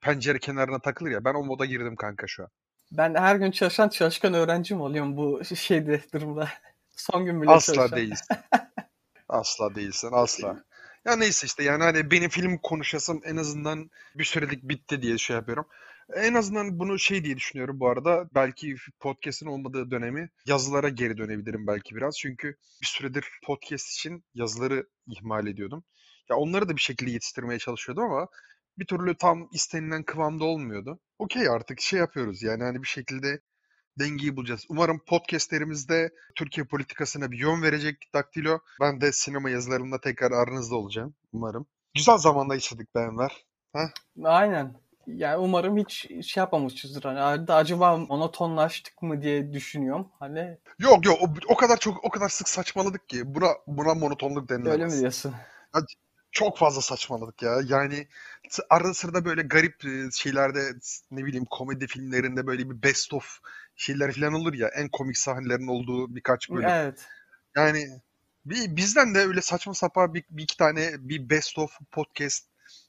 pencere 0.01 0.39
kenarına 0.39 0.79
takılır 0.79 1.11
ya. 1.11 1.25
Ben 1.25 1.35
o 1.35 1.45
moda 1.45 1.65
girdim 1.65 1.97
kanka 1.97 2.27
şu 2.27 2.43
an. 2.43 2.49
Ben 2.93 3.15
her 3.15 3.37
gün 3.37 3.51
çalışan 3.51 3.89
çalışkan 3.89 4.35
öğrenci 4.35 4.75
mi 4.75 4.83
oluyorum 4.83 5.17
bu 5.17 5.45
şeyde 5.45 6.01
durumda? 6.15 6.49
Son 6.97 7.25
gün 7.25 7.43
bile 7.43 7.51
Asla 7.51 7.75
çalışan. 7.75 7.99
değilsin. 7.99 8.37
Asla 9.29 9.75
değilsin. 9.75 10.09
Asla. 10.13 10.65
Ya 11.05 11.17
neyse 11.17 11.47
işte 11.47 11.63
yani 11.63 11.83
hani 11.83 12.11
benim 12.11 12.31
film 12.31 12.59
konuşasım 12.59 13.21
en 13.25 13.37
azından 13.37 13.91
bir 14.15 14.25
sürelik 14.25 14.63
bitti 14.63 15.03
diye 15.03 15.19
şey 15.19 15.37
yapıyorum. 15.37 15.67
En 16.14 16.35
azından 16.35 16.79
bunu 16.79 16.99
şey 16.99 17.25
diye 17.25 17.37
düşünüyorum 17.37 17.81
bu 17.81 17.88
arada. 17.88 18.29
Belki 18.35 18.77
podcast'in 19.01 19.47
olmadığı 19.47 19.90
dönemi 19.90 20.31
yazılara 20.47 20.88
geri 20.88 21.18
dönebilirim 21.18 21.66
belki 21.66 21.97
biraz. 21.97 22.18
Çünkü 22.18 22.57
bir 22.83 22.87
süredir 22.87 23.25
podcast 23.47 23.88
için 23.88 24.25
yazıları 24.35 24.87
ihmal 25.07 25.47
ediyordum. 25.47 25.85
Ya 26.31 26.37
onları 26.37 26.68
da 26.68 26.77
bir 26.77 26.81
şekilde 26.81 27.11
yetiştirmeye 27.11 27.59
çalışıyordum 27.59 28.05
ama 28.05 28.29
bir 28.79 28.87
türlü 28.87 29.14
tam 29.14 29.49
istenilen 29.53 30.03
kıvamda 30.03 30.44
olmuyordu. 30.44 31.01
Okey 31.18 31.49
artık 31.49 31.81
şey 31.81 31.99
yapıyoruz 31.99 32.42
yani 32.42 32.62
hani 32.62 32.83
bir 32.83 32.88
şekilde 32.88 33.40
dengeyi 33.99 34.37
bulacağız. 34.37 34.66
Umarım 34.68 35.01
podcastlerimizde 35.07 36.11
Türkiye 36.35 36.66
politikasına 36.66 37.31
bir 37.31 37.38
yön 37.38 37.62
verecek 37.62 38.11
Daktilo. 38.14 38.59
Ben 38.81 39.01
de 39.01 39.12
sinema 39.12 39.51
yazılarımda 39.51 40.01
tekrar 40.01 40.31
aranızda 40.33 40.77
olacağım. 40.77 41.14
Umarım. 41.33 41.66
Güzel 41.94 42.18
zamanda 42.18 42.55
yaşadık 42.55 42.94
be 42.94 43.01
Enver. 43.01 43.47
Aynen. 44.25 44.88
Yani 45.14 45.37
umarım 45.37 45.79
hiç 45.79 46.07
şey 46.27 46.40
yapmamışızdır. 46.40 47.03
Hani 47.03 47.21
acaba 47.53 47.97
monotonlaştık 47.97 49.03
mı 49.03 49.23
diye 49.23 49.53
düşünüyorum. 49.53 50.09
Hani 50.18 50.59
Yok 50.79 51.07
yok 51.07 51.18
o, 51.21 51.29
o 51.49 51.57
kadar 51.57 51.77
çok 51.77 52.05
o 52.05 52.11
kadar 52.11 52.29
sık 52.29 52.49
saçmaladık 52.49 53.09
ki 53.09 53.35
buna 53.35 53.49
buna 53.66 53.94
monotonluk 53.94 54.49
denilemez. 54.49 54.73
öyle 54.73 54.85
mi 54.85 55.01
diyorsun? 55.01 55.35
Çok 56.33 56.59
fazla 56.59 56.81
saçmaladık 56.81 57.42
ya. 57.42 57.61
Yani 57.66 58.09
arada 58.71 58.94
sırada 58.94 59.25
böyle 59.25 59.42
garip 59.42 59.85
e, 59.85 60.11
şeylerde 60.12 60.61
ne 61.11 61.25
bileyim 61.25 61.47
komedi 61.51 61.87
filmlerinde 61.87 62.47
böyle 62.47 62.71
bir 62.71 62.83
best 62.83 63.14
of 63.14 63.40
şeyler 63.77 64.12
falan 64.12 64.33
olur 64.33 64.55
ya. 64.55 64.68
En 64.68 64.88
komik 64.88 65.18
sahnelerin 65.18 65.66
olduğu 65.66 66.16
birkaç 66.16 66.51
bölüm. 66.51 66.68
Evet. 66.68 67.07
Yani 67.57 67.88
bir, 68.44 68.77
bizden 68.77 69.14
de 69.14 69.18
öyle 69.18 69.40
saçma 69.40 69.75
sapan 69.75 70.14
bir, 70.14 70.25
bir 70.31 70.42
iki 70.42 70.57
tane 70.57 70.90
bir 70.99 71.31
best 71.31 71.59
of 71.59 71.79
podcast 71.90 72.44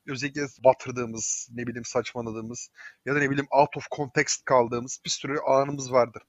özellikle 0.07 0.41
batırdığımız, 0.63 1.47
ne 1.51 1.67
bileyim 1.67 1.85
saçmaladığımız 1.85 2.69
ya 3.05 3.15
da 3.15 3.19
ne 3.19 3.29
bileyim 3.29 3.47
out 3.51 3.77
of 3.77 3.83
context 3.95 4.45
kaldığımız 4.45 4.99
bir 5.05 5.09
sürü 5.09 5.37
anımız 5.47 5.91
vardır. 5.93 6.23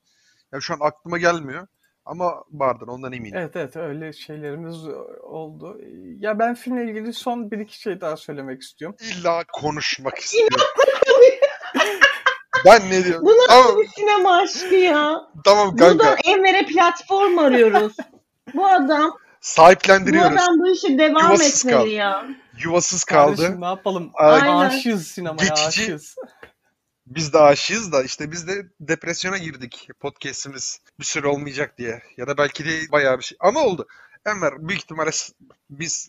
Yani 0.52 0.62
şu 0.62 0.74
an 0.74 0.78
aklıma 0.80 1.18
gelmiyor 1.18 1.66
ama 2.04 2.44
vardır 2.50 2.88
ondan 2.88 3.12
eminim. 3.12 3.38
Evet 3.38 3.56
evet 3.56 3.76
öyle 3.76 4.12
şeylerimiz 4.12 4.76
oldu. 5.22 5.78
Ya 6.18 6.38
ben 6.38 6.54
filmle 6.54 6.84
ilgili 6.90 7.12
son 7.12 7.50
bir 7.50 7.58
iki 7.58 7.80
şey 7.80 8.00
daha 8.00 8.16
söylemek 8.16 8.62
istiyorum. 8.62 8.96
İlla 9.00 9.44
konuşmak 9.52 10.18
istiyorum. 10.18 10.66
ben 12.66 12.90
ne 12.90 13.04
diyorum? 13.04 13.26
Bu 13.26 13.30
nasıl 13.30 13.46
Tamam, 13.48 13.78
bir 13.78 13.88
sinema 13.88 14.36
aşkı 14.36 14.74
ya? 14.74 15.20
tamam 15.44 15.76
kanka. 15.76 15.94
Buradan 16.04 16.16
Enver'e 16.24 16.66
platform 16.66 17.38
arıyoruz. 17.38 17.96
bu 18.54 18.66
adam, 18.66 19.10
bu 19.10 19.18
Sahiplendiriyoruz. 19.40 20.32
adam 20.32 20.58
bu 20.58 20.68
işe 20.72 20.98
devam 20.98 21.24
Yuvasız 21.24 21.58
etmeli 21.58 21.76
kaldı. 21.76 21.88
ya. 21.88 22.26
Yuvasız 22.64 23.04
kaldı. 23.04 23.36
Kardeşim 23.36 23.60
ne 23.60 23.66
yapalım? 23.66 24.10
Aynen. 24.14 24.56
Aşığız 24.56 25.06
sinemaya 25.08 25.48
Geçici- 25.48 25.68
aşığız. 25.68 26.16
Biz 27.06 27.32
de 27.32 27.38
aşığız 27.38 27.92
da 27.92 28.02
işte 28.02 28.32
biz 28.32 28.48
de 28.48 28.66
depresyona 28.80 29.38
girdik 29.38 29.88
podcast'imiz 30.00 30.80
bir 31.00 31.04
süre 31.04 31.26
olmayacak 31.28 31.78
diye. 31.78 32.02
Ya 32.16 32.26
da 32.26 32.38
belki 32.38 32.64
de 32.64 32.92
bayağı 32.92 33.18
bir 33.18 33.24
şey. 33.24 33.38
Ama 33.40 33.60
oldu. 33.60 33.86
Enver 34.26 34.68
büyük 34.68 34.82
ihtimalle 34.82 35.10
biz 35.70 36.08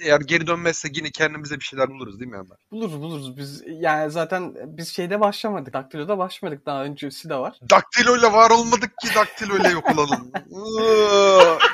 eğer 0.00 0.20
geri 0.20 0.46
dönmezse 0.46 0.88
yine 0.94 1.10
kendimize 1.10 1.56
bir 1.56 1.64
şeyler 1.64 1.88
buluruz 1.88 2.20
değil 2.20 2.30
mi 2.30 2.36
Enver? 2.36 2.58
Buluruz 2.70 3.00
buluruz 3.00 3.36
biz 3.36 3.62
yani 3.66 4.10
zaten 4.10 4.54
biz 4.66 4.88
şeyde 4.88 5.20
başlamadık. 5.20 5.74
Daktilo'da 5.74 6.18
başlamadık. 6.18 6.66
Daha 6.66 6.84
öncesi 6.84 7.28
de 7.28 7.34
var. 7.36 7.58
Daktiloyla 7.70 8.32
var 8.32 8.50
olmadık 8.50 8.98
ki 8.98 9.08
daktiloyla 9.14 9.70
yok 9.70 9.90
olalım. 9.90 10.32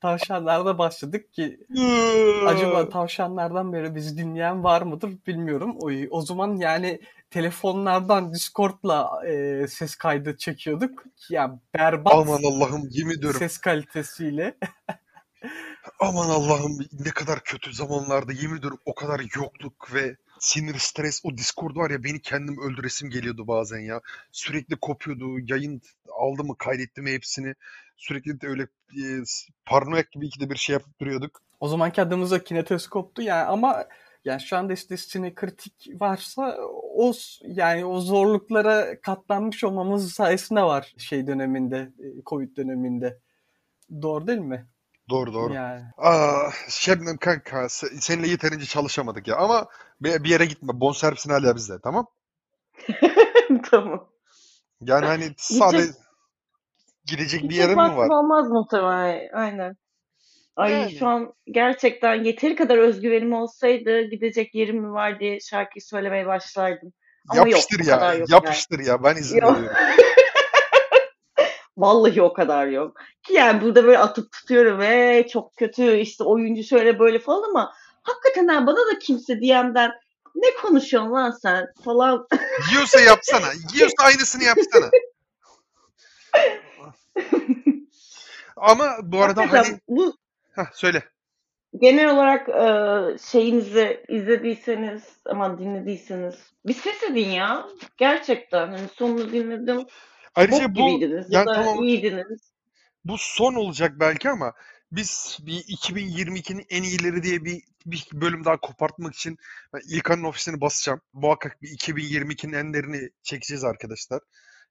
Tavşanlarda 0.00 0.78
başladık 0.78 1.32
ki 1.32 1.60
ıı. 1.78 2.48
acaba 2.48 2.88
tavşanlardan 2.88 3.72
beri 3.72 3.94
bizi 3.94 4.16
dinleyen 4.16 4.64
var 4.64 4.82
mıdır 4.82 5.10
bilmiyorum. 5.26 5.76
O, 5.80 5.90
o 6.10 6.20
zaman 6.20 6.56
yani 6.56 7.00
telefonlardan 7.30 8.34
Discord'la 8.34 9.26
e, 9.26 9.66
ses 9.68 9.94
kaydı 9.94 10.36
çekiyorduk. 10.36 11.04
Ya 11.30 11.60
berbat 11.74 12.14
Aman 12.14 12.40
Allah'ım 12.44 12.88
yemin 12.90 13.18
ediyorum. 13.18 13.38
ses 13.38 13.58
kalitesiyle. 13.58 14.54
Aman 16.00 16.28
Allah'ım 16.28 16.78
ne 16.92 17.10
kadar 17.10 17.40
kötü 17.44 17.72
zamanlarda 17.72 18.32
yemin 18.32 18.58
ediyorum 18.58 18.78
o 18.84 18.94
kadar 18.94 19.20
yokluk 19.36 19.94
ve 19.94 20.16
sinir, 20.44 20.78
stres 20.78 21.20
o 21.24 21.36
Discord 21.36 21.76
var 21.76 21.90
ya 21.90 22.04
beni 22.04 22.22
kendim 22.22 22.58
öldüresim 22.60 23.10
geliyordu 23.10 23.48
bazen 23.48 23.80
ya. 23.80 24.00
Sürekli 24.32 24.76
kopuyordu. 24.76 25.38
Yayın 25.48 25.82
aldı 26.12 26.44
mı 26.44 26.54
kaydetti 26.58 27.02
mi 27.02 27.12
hepsini. 27.12 27.54
Sürekli 27.96 28.40
de 28.40 28.46
öyle 28.46 28.62
e, 28.62 29.04
paranoyak 29.64 30.12
gibi 30.12 30.26
ikide 30.26 30.50
bir 30.50 30.56
şey 30.56 30.72
yapıp 30.72 31.00
duruyorduk. 31.00 31.42
O 31.60 31.68
zamanki 31.68 32.02
adımız 32.02 32.30
da 32.30 32.44
kinetoskoptu 32.44 33.22
yani 33.22 33.44
ama 33.44 33.84
yani 34.24 34.40
şu 34.40 34.56
anda 34.56 34.72
işte 34.72 34.96
sine 34.96 35.34
kritik 35.34 36.00
varsa 36.00 36.56
o 36.82 37.12
yani 37.42 37.84
o 37.84 38.00
zorluklara 38.00 39.00
katlanmış 39.00 39.64
olmamız 39.64 40.12
sayesinde 40.12 40.62
var 40.62 40.94
şey 40.98 41.26
döneminde, 41.26 41.76
e, 41.76 42.22
Covid 42.26 42.56
döneminde. 42.56 43.18
Doğru 44.02 44.26
değil 44.26 44.38
mi? 44.38 44.66
Doğru 45.10 45.34
doğru. 45.34 45.54
Yani. 45.54 45.82
Aa, 45.96 46.50
Şebnem 46.68 47.16
kanka 47.16 47.56
se- 47.64 48.00
seninle 48.00 48.28
yeterince 48.28 48.66
çalışamadık 48.66 49.28
ya 49.28 49.36
ama 49.36 49.66
bir 50.00 50.30
yere 50.30 50.44
gitme. 50.44 50.80
Bonservisini 50.80 51.32
hala 51.32 51.56
bizde 51.56 51.74
tamam? 51.82 52.06
tamam. 53.70 54.08
Yani 54.80 55.06
hani 55.06 55.24
sadece 55.36 55.92
gidecek 57.04 57.42
bir 57.42 57.54
yerin 57.54 57.70
mi 57.70 57.96
var? 57.96 58.08
olmaz 58.08 58.50
muhtemelen. 58.50 59.28
Aynen. 59.34 59.76
Ay 60.56 60.72
Yani. 60.72 60.90
şu 60.98 61.06
an 61.06 61.34
gerçekten 61.46 62.24
yeteri 62.24 62.56
kadar 62.56 62.78
özgüvenim 62.78 63.32
olsaydı 63.32 64.02
gidecek 64.02 64.54
yerim 64.54 64.80
mi 64.80 64.92
var 64.92 65.20
diye 65.20 65.40
şarkıyı 65.40 65.82
söylemeye 65.82 66.26
başlardım. 66.26 66.92
Ama 67.28 67.38
yok, 67.40 67.50
Yapıştır 67.50 67.80
o 67.80 67.88
ya. 67.88 68.14
yok 68.14 68.30
Yapıştır 68.30 68.78
ya. 68.78 69.04
Ben 69.04 69.16
izin 69.16 69.40
Yok. 69.40 69.56
veriyorum. 69.56 69.76
Vallahi 71.76 72.22
o 72.22 72.32
kadar 72.32 72.66
yok. 72.66 72.96
Ki 73.22 73.32
yani 73.32 73.60
burada 73.60 73.84
böyle 73.84 73.98
atıp 73.98 74.32
tutuyorum 74.32 74.78
ve 74.78 75.26
çok 75.32 75.56
kötü 75.56 75.96
işte 75.96 76.24
oyuncu 76.24 76.64
şöyle 76.64 76.98
böyle 76.98 77.18
falan 77.18 77.50
ama 77.50 77.72
hakikaten 78.02 78.48
ha, 78.48 78.66
bana 78.66 78.76
da 78.76 78.98
kimse 78.98 79.40
DM'den 79.40 79.92
ne 80.34 80.54
konuşuyorsun 80.62 81.12
lan 81.12 81.30
sen 81.30 81.66
falan. 81.84 82.26
Yiyorsa 82.70 83.00
yapsana. 83.00 83.46
Yiyorsa 83.74 84.04
aynısını 84.04 84.44
yapsana. 84.44 84.90
Ama 88.56 88.96
bu 89.02 89.22
arada 89.22 89.40
Hakikaten 89.40 89.64
hani 89.64 89.80
bu 89.88 90.16
Heh, 90.52 90.64
söyle. 90.72 91.02
genel 91.80 92.10
olarak 92.10 92.48
e, 92.48 93.18
şeyinizi 93.18 94.04
izlediyseniz 94.08 95.02
aman 95.26 95.58
dinlediyseniz 95.58 96.34
bir 96.66 96.74
ses 96.74 97.02
edin 97.02 97.28
ya. 97.28 97.66
Gerçekten 97.96 98.68
hani 98.68 98.88
sonunu 98.88 99.32
dinledim. 99.32 99.86
Bok 100.36 100.42
Ayrıca 100.42 100.74
bu 100.74 100.74
gibiydiniz 100.74 101.32
ya 101.32 101.46
da 101.46 101.52
tamam 101.52 101.84
iyiydiniz. 101.84 102.52
bu 103.04 103.16
son 103.18 103.54
olacak 103.54 103.92
belki 104.00 104.30
ama 104.30 104.52
biz 104.92 105.38
bir 105.40 105.52
2022'nin 105.52 106.66
en 106.70 106.82
iyileri 106.82 107.22
diye 107.22 107.44
bir, 107.44 107.62
bir 107.86 108.08
bölüm 108.12 108.44
daha 108.44 108.56
kopartmak 108.60 109.14
için 109.14 109.36
İlkan'ın 109.88 110.24
ofisini 110.24 110.60
basacağım. 110.60 111.00
Muhakkak 111.12 111.62
bir 111.62 111.68
2022'nin 111.68 112.52
enlerini 112.52 113.10
çekeceğiz 113.22 113.64
arkadaşlar. 113.64 114.20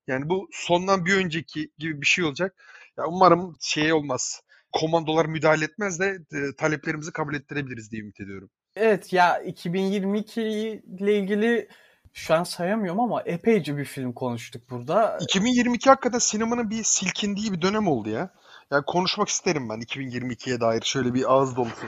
Yani 0.07 0.29
bu 0.29 0.49
sondan 0.51 1.05
bir 1.05 1.15
önceki 1.15 1.71
gibi 1.77 2.01
bir 2.01 2.05
şey 2.05 2.25
olacak. 2.25 2.55
Ya 2.97 3.05
umarım 3.07 3.57
şey 3.61 3.93
olmaz. 3.93 4.41
Komandolar 4.71 5.25
müdahale 5.25 5.65
etmez 5.65 5.99
de 5.99 6.19
e, 6.33 6.55
taleplerimizi 6.57 7.11
kabul 7.11 7.35
ettirebiliriz 7.35 7.91
diye 7.91 8.01
ümit 8.01 8.19
ediyorum. 8.19 8.49
Evet 8.75 9.13
ya 9.13 9.39
2022 9.39 10.41
ile 10.41 11.17
ilgili 11.17 11.67
şu 12.13 12.33
an 12.33 12.43
sayamıyorum 12.43 12.99
ama 12.99 13.21
epeyce 13.21 13.77
bir 13.77 13.85
film 13.85 14.13
konuştuk 14.13 14.69
burada. 14.69 15.17
2022 15.21 15.89
hakikaten 15.89 16.19
sinemanın 16.19 16.69
bir 16.69 16.83
silkindiği 16.83 17.53
bir 17.53 17.61
dönem 17.61 17.87
oldu 17.87 18.09
ya. 18.09 18.29
Yani 18.71 18.83
konuşmak 18.87 19.29
isterim 19.29 19.69
ben 19.69 19.81
2022'ye 19.81 20.61
dair 20.61 20.81
şöyle 20.81 21.13
bir 21.13 21.33
ağız 21.33 21.55
dolusu. 21.55 21.87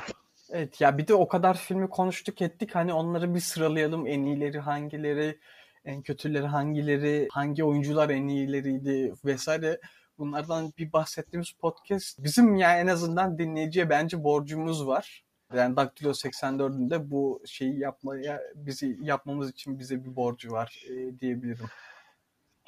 Evet 0.50 0.82
ya 0.82 0.98
bir 0.98 1.08
de 1.08 1.14
o 1.14 1.28
kadar 1.28 1.58
filmi 1.58 1.90
konuştuk 1.90 2.42
ettik 2.42 2.76
hani 2.76 2.94
onları 2.94 3.36
bir 3.36 3.40
sıralayalım 3.40 4.08
en 4.08 4.24
iyileri 4.24 4.60
hangileri, 4.60 5.40
en 5.86 6.02
kötüleri 6.02 6.48
hangileri, 6.48 7.28
hangi 7.32 7.64
oyuncular 7.64 8.10
en 8.10 8.28
iyileriydi 8.28 9.14
vesaire. 9.26 9.80
Bunlardan 10.18 10.74
bir 10.78 10.94
bahsettiğimiz 10.94 11.52
podcast 11.52 12.24
bizim 12.24 12.56
yani 12.56 12.80
en 12.80 12.88
azından 12.88 13.38
dinleyiciye 13.38 13.90
bence 13.90 14.24
borcumuz 14.24 14.88
var. 14.88 15.24
Yani 15.54 15.76
Daktilo 15.76 16.14
84'ün 16.14 16.90
de 16.90 17.12
bu 17.12 17.42
şeyi 17.46 17.80
yapmaya 17.80 18.42
bizi 18.56 18.98
yapmamız 19.02 19.50
için 19.50 19.80
bize 19.80 20.06
bir 20.06 20.16
borcu 20.16 20.52
var 20.52 20.84
e, 20.90 21.20
diyebilirim. 21.20 21.66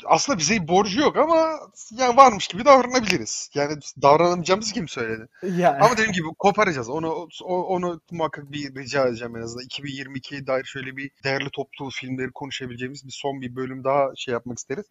Aslında 0.06 0.40
bize 0.40 0.62
bir 0.62 0.68
borcu 0.68 1.02
yok 1.02 1.18
ama 1.18 1.60
yani 1.92 2.18
varmış 2.18 2.48
gibi 2.48 2.66
davranabiliriz. 2.66 3.50
Yani 3.54 3.80
davranamayacağımızı 4.02 4.74
kim 4.74 4.88
söyledi? 4.88 5.28
Yani 5.44 5.78
Ama 5.78 5.92
dediğim 5.94 6.12
gibi 6.12 6.28
koparacağız. 6.40 6.90
Onu 6.90 7.28
o- 7.44 7.64
onu 7.64 8.02
muhakkak 8.12 8.52
bir 8.52 8.76
rica 8.76 9.08
edeceğim 9.08 9.36
en 9.38 9.42
azından. 9.42 9.66
2022'ye 9.66 10.48
dair 10.48 10.64
şöyle 10.64 10.98
bir 10.98 11.12
değerli 11.24 11.50
toplu 11.50 11.90
filmleri 11.90 12.32
konuşabileceğimiz 12.32 13.06
bir 13.06 13.12
son 13.12 13.42
bir 13.42 13.56
bölüm 13.56 13.84
daha 13.84 14.16
şey 14.16 14.32
yapmak 14.32 14.58
isteriz. 14.58 14.86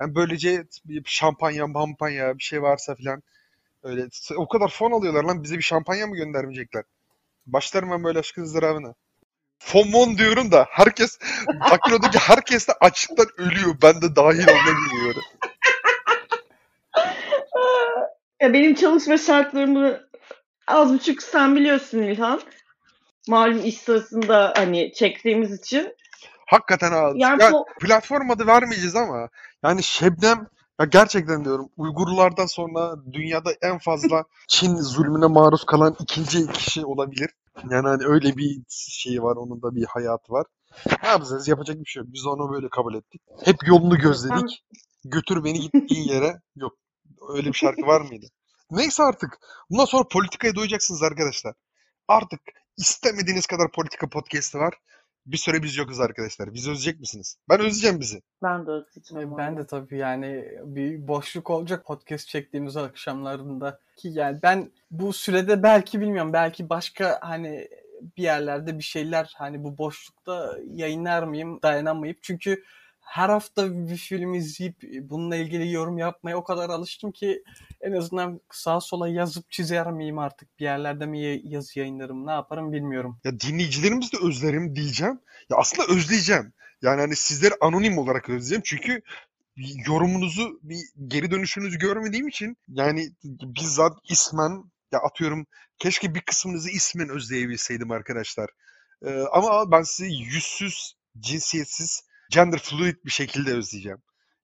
Yani 0.00 0.14
böylece 0.14 0.66
bir 0.84 1.02
şampanya, 1.06 1.66
mampanya 1.66 2.38
bir 2.38 2.42
şey 2.42 2.62
varsa 2.62 2.94
filan 2.94 3.22
öyle 3.82 4.08
o 4.36 4.48
kadar 4.48 4.68
fon 4.68 4.92
alıyorlar 4.92 5.24
lan 5.24 5.42
bize 5.42 5.56
bir 5.56 5.62
şampanya 5.62 6.06
mı 6.06 6.16
göndermeyecekler? 6.16 6.84
Başlarım 7.46 7.90
ben 7.90 8.04
böyle 8.04 8.18
aşkın 8.18 8.42
ızdırabına. 8.42 8.94
Fonmon 9.58 10.18
diyorum 10.18 10.52
da 10.52 10.66
herkes 10.70 11.18
Daktilo'daki 11.70 12.18
herkes 12.18 12.68
de 12.68 12.72
açlıktan 12.80 13.26
ölüyor. 13.38 13.76
Ben 13.82 14.02
de 14.02 14.16
dahil 14.16 14.48
olmak 14.48 14.92
üzere. 14.94 15.20
Ya 18.40 18.52
benim 18.52 18.74
çalışma 18.74 19.18
şartlarımı 19.18 20.00
az 20.66 20.92
buçuk 20.92 21.22
sen 21.22 21.56
biliyorsun 21.56 21.98
İlhan. 21.98 22.40
Malum 23.28 23.64
iş 23.64 23.78
sırasında 23.78 24.52
hani 24.56 24.92
çektiğimiz 24.92 25.52
için. 25.52 25.94
Hakikaten 26.46 26.92
az. 26.92 27.12
Yani 27.16 27.42
Ya 27.42 27.52
bu 27.52 27.66
platform 27.80 28.30
adı 28.30 28.46
vermeyeceğiz 28.46 28.96
ama 28.96 29.28
yani 29.64 29.82
Şebnem 29.82 30.46
ya 30.80 30.86
gerçekten 30.86 31.44
diyorum 31.44 31.68
Uygurlardan 31.76 32.46
sonra 32.46 32.96
dünyada 33.12 33.50
en 33.62 33.78
fazla 33.78 34.24
Çin 34.48 34.76
zulmüne 34.76 35.26
maruz 35.26 35.64
kalan 35.64 35.96
ikinci 36.00 36.46
kişi 36.46 36.84
olabilir. 36.84 37.30
Yani 37.70 37.88
hani 37.88 38.04
öyle 38.06 38.36
bir 38.36 38.62
şey 38.68 39.22
var 39.22 39.36
onun 39.36 39.62
da 39.62 39.74
bir 39.74 39.84
hayatı 39.84 40.32
var. 40.32 40.46
Ne 41.02 41.08
yapacağız? 41.08 41.48
Yapacak 41.48 41.80
bir 41.80 41.84
şey 41.84 42.00
yok. 42.00 42.12
Biz 42.12 42.26
onu 42.26 42.52
böyle 42.52 42.68
kabul 42.68 42.94
ettik. 42.94 43.22
Hep 43.44 43.56
yolunu 43.66 43.98
gözledik. 43.98 44.64
Götür 45.04 45.44
beni 45.44 45.60
gittiğin 45.60 46.08
yere. 46.08 46.40
Yok. 46.56 46.72
Öyle 47.28 47.48
bir 47.48 47.56
şarkı 47.56 47.82
var 47.82 48.00
mıydı? 48.00 48.26
Neyse 48.70 49.02
artık. 49.02 49.38
Bundan 49.70 49.84
sonra 49.84 50.08
politikaya 50.08 50.54
doyacaksınız 50.54 51.02
arkadaşlar. 51.02 51.54
Artık 52.08 52.40
istemediğiniz 52.76 53.46
kadar 53.46 53.72
politika 53.72 54.08
podcast'i 54.08 54.58
var. 54.58 54.74
Bir 55.26 55.36
süre 55.36 55.62
biz 55.62 55.76
yokuz 55.76 56.00
arkadaşlar. 56.00 56.54
Bizi 56.54 56.70
özleyecek 56.70 57.00
misiniz? 57.00 57.36
Ben 57.50 57.58
özleyeceğim 57.60 58.00
bizi. 58.00 58.22
ben 58.42 58.66
de 58.66 58.70
özleyeceğim. 58.70 59.36
Ben 59.38 59.56
de 59.56 59.66
tabii 59.66 59.98
yani 59.98 60.44
bir 60.64 61.08
boşluk 61.08 61.50
olacak 61.50 61.86
podcast 61.86 62.28
çektiğimiz 62.28 62.76
akşamlarında 62.76 63.80
ki 63.96 64.08
yani 64.12 64.38
ben 64.42 64.72
bu 64.90 65.12
sürede 65.12 65.62
belki 65.62 66.00
bilmiyorum 66.00 66.32
belki 66.32 66.68
başka 66.68 67.18
hani 67.22 67.68
bir 68.16 68.22
yerlerde 68.22 68.78
bir 68.78 68.84
şeyler 68.84 69.32
hani 69.36 69.64
bu 69.64 69.78
boşlukta 69.78 70.56
yayınlar 70.66 71.22
mıyım 71.22 71.62
dayanamayıp 71.62 72.22
çünkü 72.22 72.62
her 73.06 73.28
hafta 73.28 73.88
bir 73.88 73.96
film 73.96 74.34
izleyip 74.34 74.76
bununla 75.00 75.36
ilgili 75.36 75.72
yorum 75.72 75.98
yapmaya 75.98 76.36
o 76.36 76.44
kadar 76.44 76.70
alıştım 76.70 77.12
ki 77.12 77.42
en 77.80 77.92
azından 77.92 78.40
sağa 78.50 78.80
sola 78.80 79.08
yazıp 79.08 79.50
çizer 79.50 79.92
miyim 79.92 80.18
artık 80.18 80.58
bir 80.58 80.64
yerlerde 80.64 81.06
mi 81.06 81.40
yazı 81.44 81.78
yayınlarım 81.78 82.26
ne 82.26 82.30
yaparım 82.30 82.72
bilmiyorum. 82.72 83.18
Ya 83.24 83.40
dinleyicilerimiz 83.40 84.12
de 84.12 84.16
özlerim 84.22 84.76
diyeceğim. 84.76 85.20
Ya 85.50 85.56
aslında 85.56 85.92
özleyeceğim. 85.92 86.52
Yani 86.82 87.00
hani 87.00 87.16
sizleri 87.16 87.54
anonim 87.60 87.98
olarak 87.98 88.28
özleyeceğim. 88.28 88.62
Çünkü 88.64 89.02
yorumunuzu, 89.86 90.60
bir 90.62 90.78
geri 91.06 91.30
dönüşünüzü 91.30 91.78
görmediğim 91.78 92.28
için 92.28 92.56
yani 92.68 93.10
bizzat 93.24 93.98
ismen 94.08 94.64
ya 94.92 94.98
atıyorum 94.98 95.46
keşke 95.78 96.14
bir 96.14 96.20
kısmınızı 96.20 96.70
ismen 96.70 97.08
özleyebilseydim 97.08 97.90
arkadaşlar. 97.90 98.50
Ee, 99.06 99.20
ama 99.32 99.70
ben 99.70 99.82
sizi 99.82 100.12
yüzsüz, 100.12 100.94
cinsiyetsiz, 101.18 102.02
gender 102.30 102.58
fluid 102.58 102.96
bir 103.04 103.10
şekilde 103.10 103.52
özleyeceğim. 103.52 103.98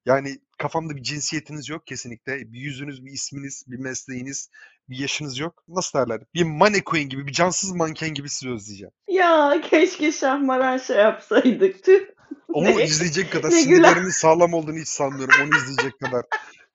Yani 0.07 0.38
kafamda 0.59 0.97
bir 0.97 1.03
cinsiyetiniz 1.03 1.68
yok 1.68 1.87
kesinlikle. 1.87 2.53
Bir 2.53 2.59
yüzünüz, 2.59 3.05
bir 3.05 3.12
isminiz, 3.12 3.64
bir 3.66 3.79
mesleğiniz, 3.79 4.49
bir 4.88 4.99
yaşınız 4.99 5.38
yok. 5.38 5.64
Nasıl 5.68 5.99
derler? 5.99 6.21
Bir 6.35 6.42
mannequin 6.42 7.09
gibi, 7.09 7.27
bir 7.27 7.33
cansız 7.33 7.73
manken 7.73 8.14
gibi 8.14 8.29
sizi 8.29 8.51
özleyeceğim. 8.51 8.92
Ya 9.09 9.61
keşke 9.71 10.12
Şahmaran 10.12 10.79
şey 10.79 10.97
yapsaydık. 10.97 11.85
Tüh. 11.85 12.01
Onu 12.49 12.64
Ne- 12.64 12.85
izleyecek 12.85 13.33
kadar 13.33 13.51
sinirlerimin 13.51 14.11
sağlam 14.11 14.55
olduğunu 14.55 14.79
hiç 14.79 14.88
sanmıyorum. 14.88 15.35
Onu 15.42 15.57
izleyecek 15.57 16.01
kadar. 16.01 16.25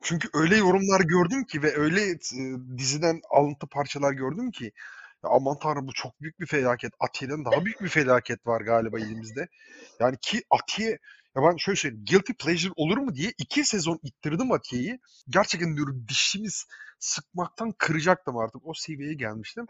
Çünkü 0.02 0.30
öyle 0.34 0.58
yorumlar 0.58 1.02
gördüm 1.02 1.44
ki 1.44 1.64
ve 1.64 1.78
öyle 1.78 2.02
e, 2.12 2.18
diziden 2.78 3.22
alıntı 3.30 3.68
parçalar 3.68 4.14
gördüm 4.14 4.52
ki 4.52 4.72
ya 5.24 5.30
aman 5.30 5.60
tanrım 5.60 5.88
bu 5.88 5.94
çok 5.94 6.22
büyük 6.22 6.40
bir 6.40 6.46
felaket. 6.46 6.94
Atiye'den 7.00 7.46
daha 7.46 7.66
büyük 7.66 7.82
bir 7.82 7.90
felaket 7.90 8.48
var 8.48 8.62
galiba 8.62 9.00
elimizde. 9.00 9.48
Yani 10.00 10.18
ki 10.22 10.44
Atiye 10.50 11.00
ya 11.36 11.44
ben 11.44 11.58
şöyle 11.58 11.76
söyleyeyim. 11.76 12.06
Guilty 12.10 12.34
pleasure 12.34 12.74
olur 12.76 12.98
mu 12.98 13.16
diye 13.16 13.34
iki 13.38 13.66
sezon 13.66 14.00
ittirdim 14.04 14.52
Atiye'yi. 14.52 15.00
Gerçekten 15.30 15.76
diyorum 15.76 16.06
dişimiz 16.08 16.66
sıkmaktan 17.00 17.72
kıracaktım 17.78 18.38
artık. 18.38 18.68
O 18.68 18.74
seviyeye 18.74 19.14
gelmiştim. 19.14 19.66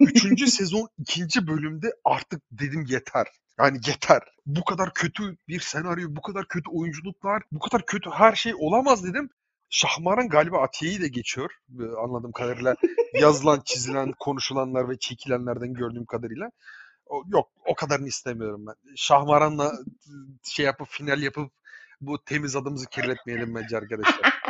Üçüncü 0.00 0.46
sezon 0.50 0.88
ikinci 0.98 1.46
bölümde 1.46 1.92
artık 2.04 2.42
dedim 2.50 2.84
yeter. 2.88 3.26
Yani 3.58 3.78
yeter. 3.86 4.22
Bu 4.46 4.64
kadar 4.64 4.94
kötü 4.94 5.36
bir 5.48 5.60
senaryo, 5.60 6.08
bu 6.10 6.22
kadar 6.22 6.48
kötü 6.48 6.70
oyunculuklar, 6.70 7.42
bu 7.52 7.58
kadar 7.58 7.86
kötü 7.86 8.10
her 8.10 8.34
şey 8.34 8.52
olamaz 8.58 9.04
dedim. 9.04 9.30
Şahmaran 9.70 10.28
galiba 10.28 10.62
Atiye'yi 10.62 11.00
de 11.00 11.08
geçiyor. 11.08 11.50
e, 11.80 11.82
Anladığım 11.96 12.32
kadarıyla 12.32 12.74
yazılan, 13.20 13.60
çizilen, 13.64 14.12
konuşulanlar 14.18 14.88
ve 14.88 14.98
çekilenlerden 14.98 15.74
gördüğüm 15.74 16.04
kadarıyla. 16.06 16.50
O, 17.06 17.24
yok 17.28 17.48
o 17.66 17.74
kadarını 17.74 18.06
istemiyorum 18.08 18.66
ben. 18.66 18.74
Şahmaran'la 18.96 19.66
e, 19.66 20.12
şey 20.44 20.66
yapıp 20.66 20.88
final 20.88 21.22
yapıp 21.22 21.52
bu 22.00 22.24
temiz 22.24 22.56
adımızı 22.56 22.86
kirletmeyelim 22.86 23.54
bence 23.54 23.76
arkadaşlar. 23.76 24.40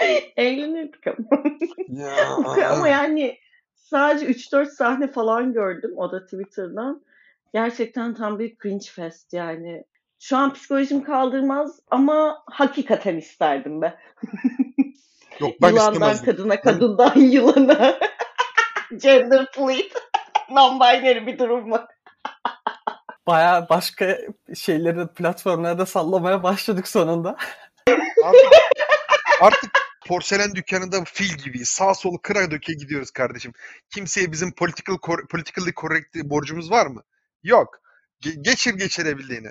Eğlenirdik 0.36 1.06
ama. 1.06 1.44
Ya, 1.88 2.36
Ama 2.70 2.88
yani 2.88 3.38
sadece 3.74 4.26
3-4 4.26 4.66
sahne 4.66 5.08
falan 5.08 5.52
gördüm 5.52 5.92
o 5.96 6.12
da 6.12 6.24
Twitter'dan. 6.24 7.04
Gerçekten 7.52 8.14
tam 8.14 8.38
bir 8.38 8.56
cringe 8.62 8.86
fest 8.90 9.32
yani. 9.32 9.84
Şu 10.18 10.36
an 10.36 10.52
psikolojim 10.54 11.02
kaldırmaz 11.04 11.80
ama 11.90 12.42
hakikaten 12.50 13.16
isterdim 13.16 13.82
be. 13.82 13.98
yok 15.40 15.52
ben 15.62 15.68
Yılandan 15.68 15.92
istemezdim. 15.92 16.24
kadına, 16.26 16.60
kadından 16.60 17.14
yılana. 17.20 17.98
Gender 18.96 19.46
fluid. 19.52 19.90
Non-binary 20.50 21.26
bir 21.26 21.38
durum 21.38 21.70
var. 21.70 21.86
Baya 23.26 23.66
başka 23.70 24.18
şeyleri 24.54 25.06
platformlara 25.06 25.78
da 25.78 25.86
sallamaya 25.86 26.42
başladık 26.42 26.88
sonunda. 26.88 27.36
Artık, 28.24 28.52
artık 29.40 29.70
porselen 30.06 30.54
dükkanında 30.54 31.04
fil 31.04 31.34
gibi 31.44 31.64
sağ 31.66 31.94
solu 31.94 32.18
kıra 32.22 32.50
döke 32.50 32.72
gidiyoruz 32.72 33.10
kardeşim. 33.10 33.52
Kimseye 33.94 34.32
bizim 34.32 34.52
political 34.52 34.96
cor- 34.96 35.26
politically 35.28 35.72
correct 35.74 36.16
borcumuz 36.24 36.70
var 36.70 36.86
mı? 36.86 37.02
Yok. 37.42 37.80
Ge- 38.22 38.42
geçir 38.42 38.74
geçirebildiğini. 38.74 39.50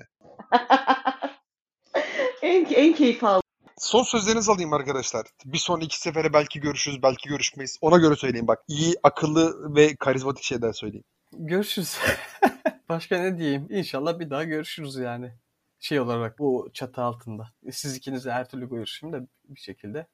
en, 2.41 2.65
en 2.65 2.93
keyif 2.93 3.23
aldığım 3.23 3.45
Son 3.77 4.03
sözlerinizi 4.03 4.51
alayım 4.51 4.73
arkadaşlar. 4.73 5.25
Bir 5.45 5.57
sonraki 5.57 5.99
sefere 5.99 6.33
belki 6.33 6.59
görüşürüz, 6.59 7.03
belki 7.03 7.29
görüşmeyiz. 7.29 7.77
Ona 7.81 7.97
göre 7.97 8.15
söyleyin 8.15 8.47
bak. 8.47 8.63
İyi, 8.67 8.95
akıllı 9.03 9.75
ve 9.75 9.95
karizmatik 9.95 10.43
şeyler 10.43 10.73
söyleyin. 10.73 11.05
Görüşürüz. 11.33 11.97
Başka 12.89 13.17
ne 13.17 13.37
diyeyim? 13.37 13.67
İnşallah 13.69 14.19
bir 14.19 14.29
daha 14.29 14.43
görüşürüz 14.43 14.95
yani. 14.95 15.31
Şey 15.79 15.99
olarak 15.99 16.39
bu 16.39 16.69
çatı 16.73 17.01
altında. 17.01 17.47
Siz 17.71 17.97
ikiniz 17.97 18.25
de 18.25 18.31
her 18.31 18.49
türlü 18.49 18.69
görüşüm 18.69 19.13
de 19.13 19.17
bir 19.43 19.59
şekilde. 19.59 20.07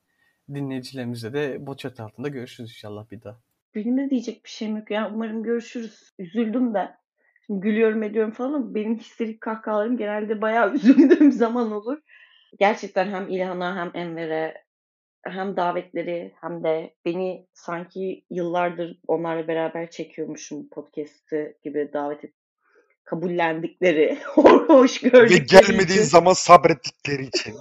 Dinleyicilerimizle 0.53 1.33
de 1.33 1.57
bu 1.67 1.77
çatı 1.77 2.03
altında 2.03 2.27
görüşürüz 2.27 2.69
inşallah 2.69 3.11
bir 3.11 3.21
daha. 3.23 3.39
Benim 3.75 3.97
de 3.97 4.09
diyecek 4.09 4.45
bir 4.45 4.49
şeyim 4.49 4.77
yok 4.77 4.91
ya. 4.91 5.11
Umarım 5.13 5.43
görüşürüz. 5.43 6.13
Üzüldüm 6.19 6.73
de. 6.73 7.00
Gülüyorum 7.59 8.03
ediyorum 8.03 8.31
falan 8.31 8.53
ama 8.53 8.75
benim 8.75 8.97
histerik 8.97 9.41
kahkahalarım 9.41 9.97
genelde 9.97 10.41
bayağı 10.41 10.73
üzüldüğüm 10.73 11.31
zaman 11.31 11.71
olur. 11.71 11.97
Gerçekten 12.59 13.07
hem 13.07 13.29
İlhan'a 13.29 13.75
hem 13.75 13.91
Enver'e 13.93 14.63
hem 15.25 15.57
davetleri 15.57 16.33
hem 16.41 16.63
de 16.63 16.93
beni 17.05 17.47
sanki 17.53 18.25
yıllardır 18.29 18.97
onlarla 19.07 19.47
beraber 19.47 19.89
çekiyormuşum 19.89 20.69
podcast'ı 20.69 21.53
gibi 21.63 21.89
davet 21.93 22.23
et 22.23 22.33
kabullendikleri, 23.03 24.17
hoş 24.67 25.03
Ve 25.03 25.09
gördükleri 25.09 25.45
gelmediğin 25.45 25.99
için. 25.99 26.09
zaman 26.09 26.33
sabrettikleri 26.33 27.25
için. 27.25 27.55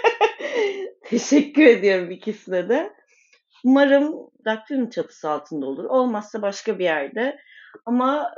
Teşekkür 1.04 1.62
ediyorum 1.62 2.10
ikisine 2.10 2.68
de. 2.68 2.92
Umarım 3.64 4.14
Daktül'ün 4.44 4.90
çatısı 4.90 5.30
altında 5.30 5.66
olur. 5.66 5.84
Olmazsa 5.84 6.42
başka 6.42 6.78
bir 6.78 6.84
yerde. 6.84 7.38
Ama 7.86 8.34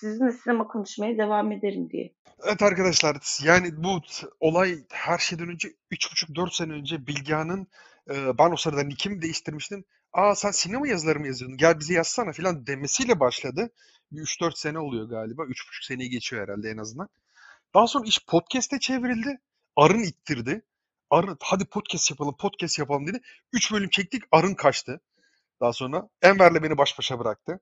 sizinle 0.00 0.32
sinema 0.32 0.68
konuşmaya 0.68 1.18
devam 1.18 1.52
ederim 1.52 1.90
diye. 1.90 2.12
Evet 2.44 2.62
arkadaşlar 2.62 3.16
yani 3.44 3.84
bu 3.84 4.00
olay 4.40 4.78
her 4.90 5.18
şeyden 5.18 5.48
önce 5.48 5.68
3,5-4 5.92 6.56
sene 6.56 6.72
önce 6.72 7.06
Bilgehan'ın 7.06 7.66
e, 8.10 8.38
ben 8.38 8.52
o 8.52 8.56
sırada 8.56 8.82
nickimi 8.82 9.22
değiştirmiştim. 9.22 9.84
Aa 10.12 10.34
sen 10.34 10.50
sinema 10.50 10.88
yazıları 10.88 11.20
mı 11.20 11.26
yazıyordun? 11.26 11.56
Gel 11.56 11.80
bize 11.80 11.94
yazsana 11.94 12.32
filan 12.32 12.66
demesiyle 12.66 13.20
başladı. 13.20 13.70
Bir 14.12 14.20
3-4 14.20 14.58
sene 14.58 14.78
oluyor 14.78 15.08
galiba. 15.08 15.42
3,5 15.42 15.86
seneyi 15.86 16.10
geçiyor 16.10 16.42
herhalde 16.42 16.70
en 16.70 16.78
azından. 16.78 17.08
Daha 17.74 17.86
sonra 17.86 18.04
iş 18.06 18.26
podcast'e 18.26 18.78
çevrildi. 18.78 19.40
Arın 19.76 20.02
ittirdi. 20.02 20.62
Arın 21.10 21.36
hadi 21.40 21.64
podcast 21.64 22.10
yapalım 22.10 22.36
podcast 22.36 22.78
yapalım 22.78 23.06
dedi. 23.06 23.20
3 23.52 23.72
bölüm 23.72 23.90
çektik 23.90 24.22
Arın 24.32 24.54
kaçtı. 24.54 25.00
Daha 25.60 25.72
sonra 25.72 26.08
Enver'le 26.22 26.62
beni 26.62 26.78
baş 26.78 26.98
başa 26.98 27.18
bıraktı. 27.18 27.60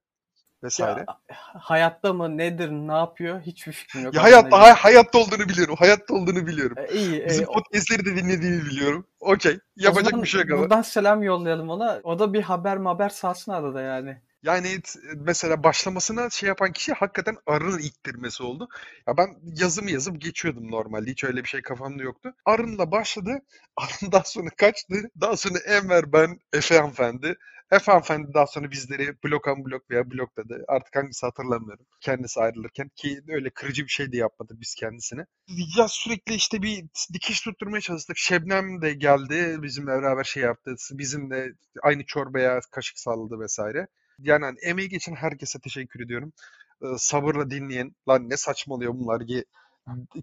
Vesaire. 0.65 1.05
Ya, 1.09 1.19
hayatta 1.61 2.13
mı 2.13 2.37
nedir 2.39 2.71
ne 2.71 2.93
yapıyor 2.93 3.41
hiçbir 3.41 3.73
fikrim 3.73 4.05
yok. 4.05 4.15
Ya 4.15 4.23
hayatta 4.23 4.61
hay- 4.61 4.73
hayatta 4.73 5.19
olduğunu 5.19 5.49
biliyorum. 5.49 5.75
Hayatta 5.79 6.15
olduğunu 6.15 6.47
biliyorum. 6.47 6.77
E, 6.89 6.95
iyi. 6.95 7.23
e, 7.23 7.27
Bizim 7.29 7.49
o- 7.49 7.53
podcastleri 7.53 8.05
de 8.05 8.17
dinlediğini 8.17 8.65
biliyorum. 8.65 9.07
Okey. 9.21 9.59
Yapacak 9.77 10.11
zaman 10.11 10.23
bir 10.23 10.29
şey 10.29 10.41
yok 10.41 10.51
ama. 10.51 10.61
Buradan 10.63 10.83
selam 10.83 11.23
yollayalım 11.23 11.71
ona. 11.71 12.01
O 12.03 12.19
da 12.19 12.33
bir 12.33 12.43
haber 12.43 12.77
haber 12.77 13.09
salsın 13.09 13.53
arada 13.53 13.81
yani. 13.81 14.17
Yani 14.43 14.81
mesela 15.17 15.63
başlamasına 15.63 16.31
şey 16.31 16.47
yapan 16.49 16.73
kişi 16.73 16.93
hakikaten 16.93 17.37
arının 17.47 17.79
ittirmesi 17.79 18.43
oldu. 18.43 18.69
Ya 19.09 19.17
ben 19.17 19.37
yazımı 19.43 19.91
yazıp 19.91 20.21
geçiyordum 20.21 20.71
normalde. 20.71 21.11
Hiç 21.11 21.25
öyle 21.25 21.43
bir 21.45 21.49
şey 21.49 21.63
kafamda 21.63 22.03
yoktu. 22.03 22.35
Arın'la 22.45 22.91
başladı. 22.91 23.31
Arın 23.77 24.13
daha 24.13 24.25
sonra 24.25 24.49
kaçtı. 24.57 24.95
Daha 25.21 25.37
sonra 25.37 25.59
Enver 25.59 26.13
ben 26.13 26.39
Efe 26.53 26.77
hanımefendi. 26.79 27.35
Efe 27.71 27.93
hanımefendi 27.93 28.35
daha 28.35 28.47
sonra 28.47 28.71
bizleri 28.71 29.17
blok 29.25 29.49
an 29.49 29.65
blok 29.65 29.91
veya 29.91 30.11
blokladı. 30.11 30.65
Artık 30.69 30.97
hangisi 30.97 31.27
hatırlamıyorum. 31.27 31.87
Kendisi 32.01 32.41
ayrılırken 32.41 32.91
ki 32.97 33.21
öyle 33.29 33.51
kırıcı 33.51 33.83
bir 33.83 33.89
şey 33.89 34.13
de 34.13 34.17
yapmadık 34.17 34.61
biz 34.61 34.75
kendisine. 34.75 35.27
Ya 35.79 35.89
sürekli 35.89 36.35
işte 36.35 36.63
bir 36.63 36.85
dikiş 37.13 37.41
tutturmaya 37.41 37.81
çalıştık. 37.81 38.17
Şebnem 38.19 38.83
de 38.83 38.95
geldi. 38.95 39.63
Bizimle 39.63 39.91
beraber 39.91 40.25
şey 40.25 40.43
yaptı. 40.43 40.75
Bizim 40.93 41.31
de 41.31 41.53
aynı 41.83 42.05
çorbaya 42.07 42.61
kaşık 42.71 42.99
salladı 42.99 43.41
vesaire. 43.41 43.87
Yani 44.19 44.45
hani 44.45 44.59
emeği 44.63 44.89
geçen 44.89 45.15
herkese 45.15 45.59
teşekkür 45.61 46.05
ediyorum. 46.05 46.33
Ee, 46.83 46.87
sabırla 46.99 47.51
dinleyen, 47.51 47.95
lan 48.09 48.31
ne 48.31 48.37
saçmalıyor 48.37 48.95
bunlar 48.95 49.27
diye 49.27 49.45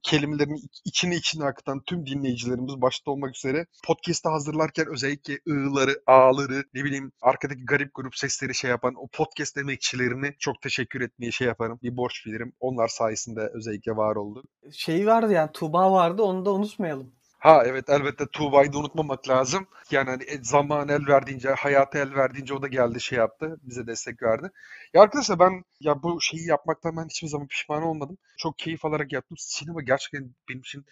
kelimelerini 0.04 0.60
iç- 0.60 0.82
içine 0.86 1.16
içine 1.16 1.46
akıtan 1.46 1.82
tüm 1.86 2.06
dinleyicilerimiz 2.06 2.82
başta 2.82 3.12
olmak 3.12 3.36
üzere 3.38 3.66
podcast'ı 3.88 4.30
hazırlarken 4.30 4.86
özellikle 4.94 5.40
ığları, 5.50 6.02
ağları, 6.08 6.64
ne 6.74 6.84
bileyim 6.84 7.12
arkadaki 7.22 7.66
garip 7.66 7.92
grup 7.96 8.16
sesleri 8.16 8.56
şey 8.56 8.70
yapan 8.70 8.94
o 8.98 9.08
podcast 9.08 9.58
emekçilerini 9.58 10.36
çok 10.40 10.62
teşekkür 10.62 11.02
etmeye 11.02 11.32
şey 11.32 11.48
yaparım. 11.48 11.80
Bir 11.84 11.98
borç 11.98 12.26
bilirim. 12.26 12.54
Onlar 12.60 12.88
sayesinde 12.88 13.50
özellikle 13.54 13.96
var 13.96 14.16
oldu. 14.16 14.44
Şey 14.72 15.08
vardı 15.08 15.34
yani 15.34 15.52
Tuğba 15.54 15.92
vardı 15.92 16.22
onu 16.24 16.46
da 16.46 16.54
unutmayalım. 16.54 17.21
Ha 17.42 17.64
evet 17.66 17.90
elbette 17.90 18.26
Tuğba'yı 18.32 18.74
da 18.74 18.78
unutmamak 18.78 19.30
lazım. 19.30 19.68
Yani 19.92 20.10
hani 20.10 20.24
e, 20.24 20.44
zaman 20.44 20.90
el 20.90 21.08
verdiğince, 21.08 21.50
hayata 21.50 22.00
el 22.00 22.16
verdiğince 22.16 22.54
o 22.54 22.62
da 22.62 22.68
geldi 22.68 23.02
şey 23.02 23.18
yaptı. 23.18 23.58
Bize 23.64 23.88
destek 23.88 24.24
verdi. 24.24 24.52
Ya 24.94 25.02
arkadaşlar 25.02 25.40
ben 25.40 25.64
ya 25.80 26.04
bu 26.04 26.22
şeyi 26.22 26.48
yapmaktan 26.48 26.98
ben 26.98 27.06
hiçbir 27.10 27.28
zaman 27.28 27.48
pişman 27.48 27.84
olmadım. 27.84 28.18
Çok 28.38 28.58
keyif 28.60 28.86
alarak 28.86 29.12
yaptım. 29.14 29.38
Sinema 29.40 29.82
gerçekten 29.82 30.36
benim 30.50 30.60
için 30.60 30.86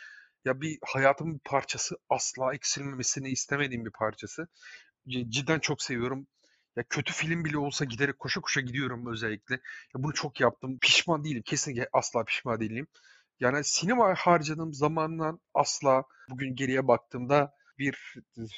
ya 0.45 0.61
bir 0.61 0.79
hayatımın 0.85 1.33
bir 1.35 1.39
parçası 1.45 1.95
asla 2.09 2.53
eksilmemesini 2.55 3.29
istemediğim 3.29 3.85
bir 3.85 3.91
parçası. 3.91 4.47
Cidden 5.09 5.59
çok 5.59 5.81
seviyorum. 5.81 6.27
Ya 6.75 6.83
kötü 6.89 7.13
film 7.13 7.45
bile 7.45 7.57
olsa 7.57 7.85
giderek 7.85 8.19
koşa 8.19 8.41
koşa 8.41 8.61
gidiyorum 8.61 9.11
özellikle. 9.13 9.55
Ya 9.55 10.03
bunu 10.03 10.13
çok 10.13 10.41
yaptım. 10.41 10.79
Pişman 10.81 11.23
değilim. 11.23 11.43
Kesinlikle 11.45 11.89
asla 11.93 12.23
pişman 12.25 12.59
değilim. 12.59 12.87
Yani 13.39 13.63
sinema 13.63 14.15
harcadığım 14.15 14.73
zamandan 14.73 15.39
asla 15.53 16.03
bugün 16.29 16.55
geriye 16.55 16.87
baktığımda 16.87 17.53
bir 17.79 18.15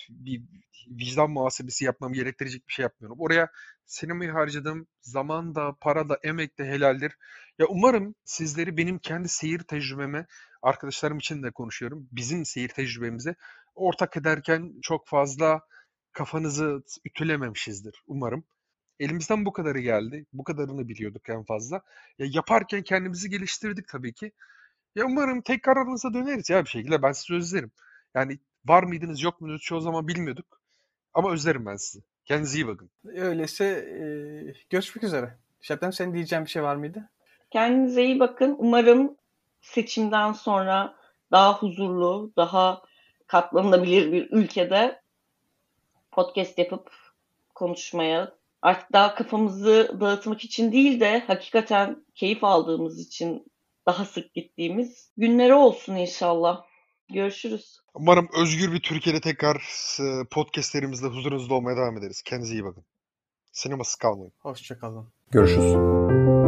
bir 0.10 0.42
vicdan 0.88 1.32
muhasebesi 1.32 1.86
yapmam 1.86 2.14
gerektirecek 2.14 2.68
bir 2.68 2.74
şey 2.74 2.84
yapmıyorum. 2.84 3.20
Oraya 3.20 3.50
sinemaya 3.86 4.34
harcadığım 4.34 4.88
zaman 5.02 5.56
da, 5.56 5.76
para 5.82 6.10
da, 6.10 6.20
emek 6.24 6.60
de 6.60 6.66
helaldir. 6.66 7.18
Ya 7.60 7.66
umarım 7.68 8.16
sizleri 8.26 8.78
benim 8.78 9.00
kendi 9.00 9.30
seyir 9.30 9.60
tecrübeme, 9.60 10.26
arkadaşlarım 10.62 11.18
için 11.18 11.44
de 11.44 11.52
konuşuyorum. 11.52 12.08
Bizim 12.12 12.46
seyir 12.46 12.70
tecrübemize 12.70 13.36
ortak 13.76 14.18
ederken 14.18 14.74
çok 14.82 15.08
fazla 15.08 15.62
kafanızı 16.14 16.84
ütülememişizdir 17.06 18.04
umarım. 18.08 18.44
Elimizden 19.00 19.46
bu 19.46 19.54
kadarı 19.54 19.80
geldi. 19.80 20.26
Bu 20.34 20.44
kadarını 20.44 20.88
biliyorduk 20.88 21.30
en 21.30 21.44
fazla. 21.44 21.82
Ya 22.20 22.28
yaparken 22.32 22.84
kendimizi 22.84 23.30
geliştirdik 23.30 23.88
tabii 23.88 24.14
ki. 24.14 24.32
Ya 24.96 25.06
umarım 25.06 25.42
tekrar 25.42 25.78
aranıza 25.78 26.14
döneriz 26.14 26.50
ya 26.50 26.64
bir 26.64 26.70
şekilde. 26.70 27.02
Ben 27.02 27.12
sizi 27.12 27.34
özlerim. 27.34 27.72
Yani 28.16 28.40
var 28.66 28.84
mıydınız 28.84 29.24
yok 29.24 29.42
muydunuz 29.42 29.62
çoğu 29.62 29.82
zaman 29.82 30.08
bilmiyorduk. 30.08 30.62
Ama 31.14 31.32
özlerim 31.32 31.66
ben 31.66 31.76
sizi. 31.76 32.04
Kendinize 32.26 32.58
iyi 32.58 32.68
bakın. 32.68 32.90
Öyleyse 33.06 33.66
e, 33.66 34.04
görüşmek 34.70 35.04
üzere. 35.04 35.38
Şebnem 35.62 35.94
senin 35.94 36.14
diyeceğin 36.14 36.46
bir 36.46 36.50
şey 36.50 36.64
var 36.64 36.76
mıydı? 36.76 37.10
Kendinize 37.52 38.04
iyi 38.04 38.20
bakın. 38.20 38.56
Umarım 38.60 39.18
seçimden 39.62 40.34
sonra 40.34 40.96
daha 41.32 41.54
huzurlu, 41.54 42.34
daha 42.38 42.82
katlanılabilir 43.28 44.12
bir 44.12 44.32
ülkede 44.32 45.02
podcast 46.12 46.58
yapıp 46.58 46.92
konuşmaya, 47.56 48.36
artık 48.62 48.94
daha 48.94 49.16
kafamızı 49.16 49.98
dağıtmak 50.00 50.44
için 50.44 50.72
değil 50.72 51.00
de 51.00 51.20
hakikaten 51.28 52.06
keyif 52.16 52.44
aldığımız 52.44 53.00
için 53.00 53.51
daha 53.86 54.06
sık 54.06 54.34
gittiğimiz 54.34 55.12
günleri 55.18 55.54
olsun 55.54 55.96
inşallah. 55.96 56.64
Görüşürüz. 57.10 57.80
Umarım 57.94 58.30
özgür 58.42 58.72
bir 58.74 58.80
Türkiye'de 58.80 59.22
tekrar 59.22 59.56
e, 60.00 60.28
podcastlerimizde 60.32 61.08
huzurunuzda 61.08 61.54
olmaya 61.54 61.78
devam 61.78 61.98
ederiz. 61.98 62.22
Kendinize 62.22 62.54
iyi 62.54 62.64
bakın. 62.64 62.86
Sinemasız 63.52 63.96
kalmayın. 63.96 64.34
Hoşçakalın. 64.40 65.14
Görüşürüz. 65.32 66.41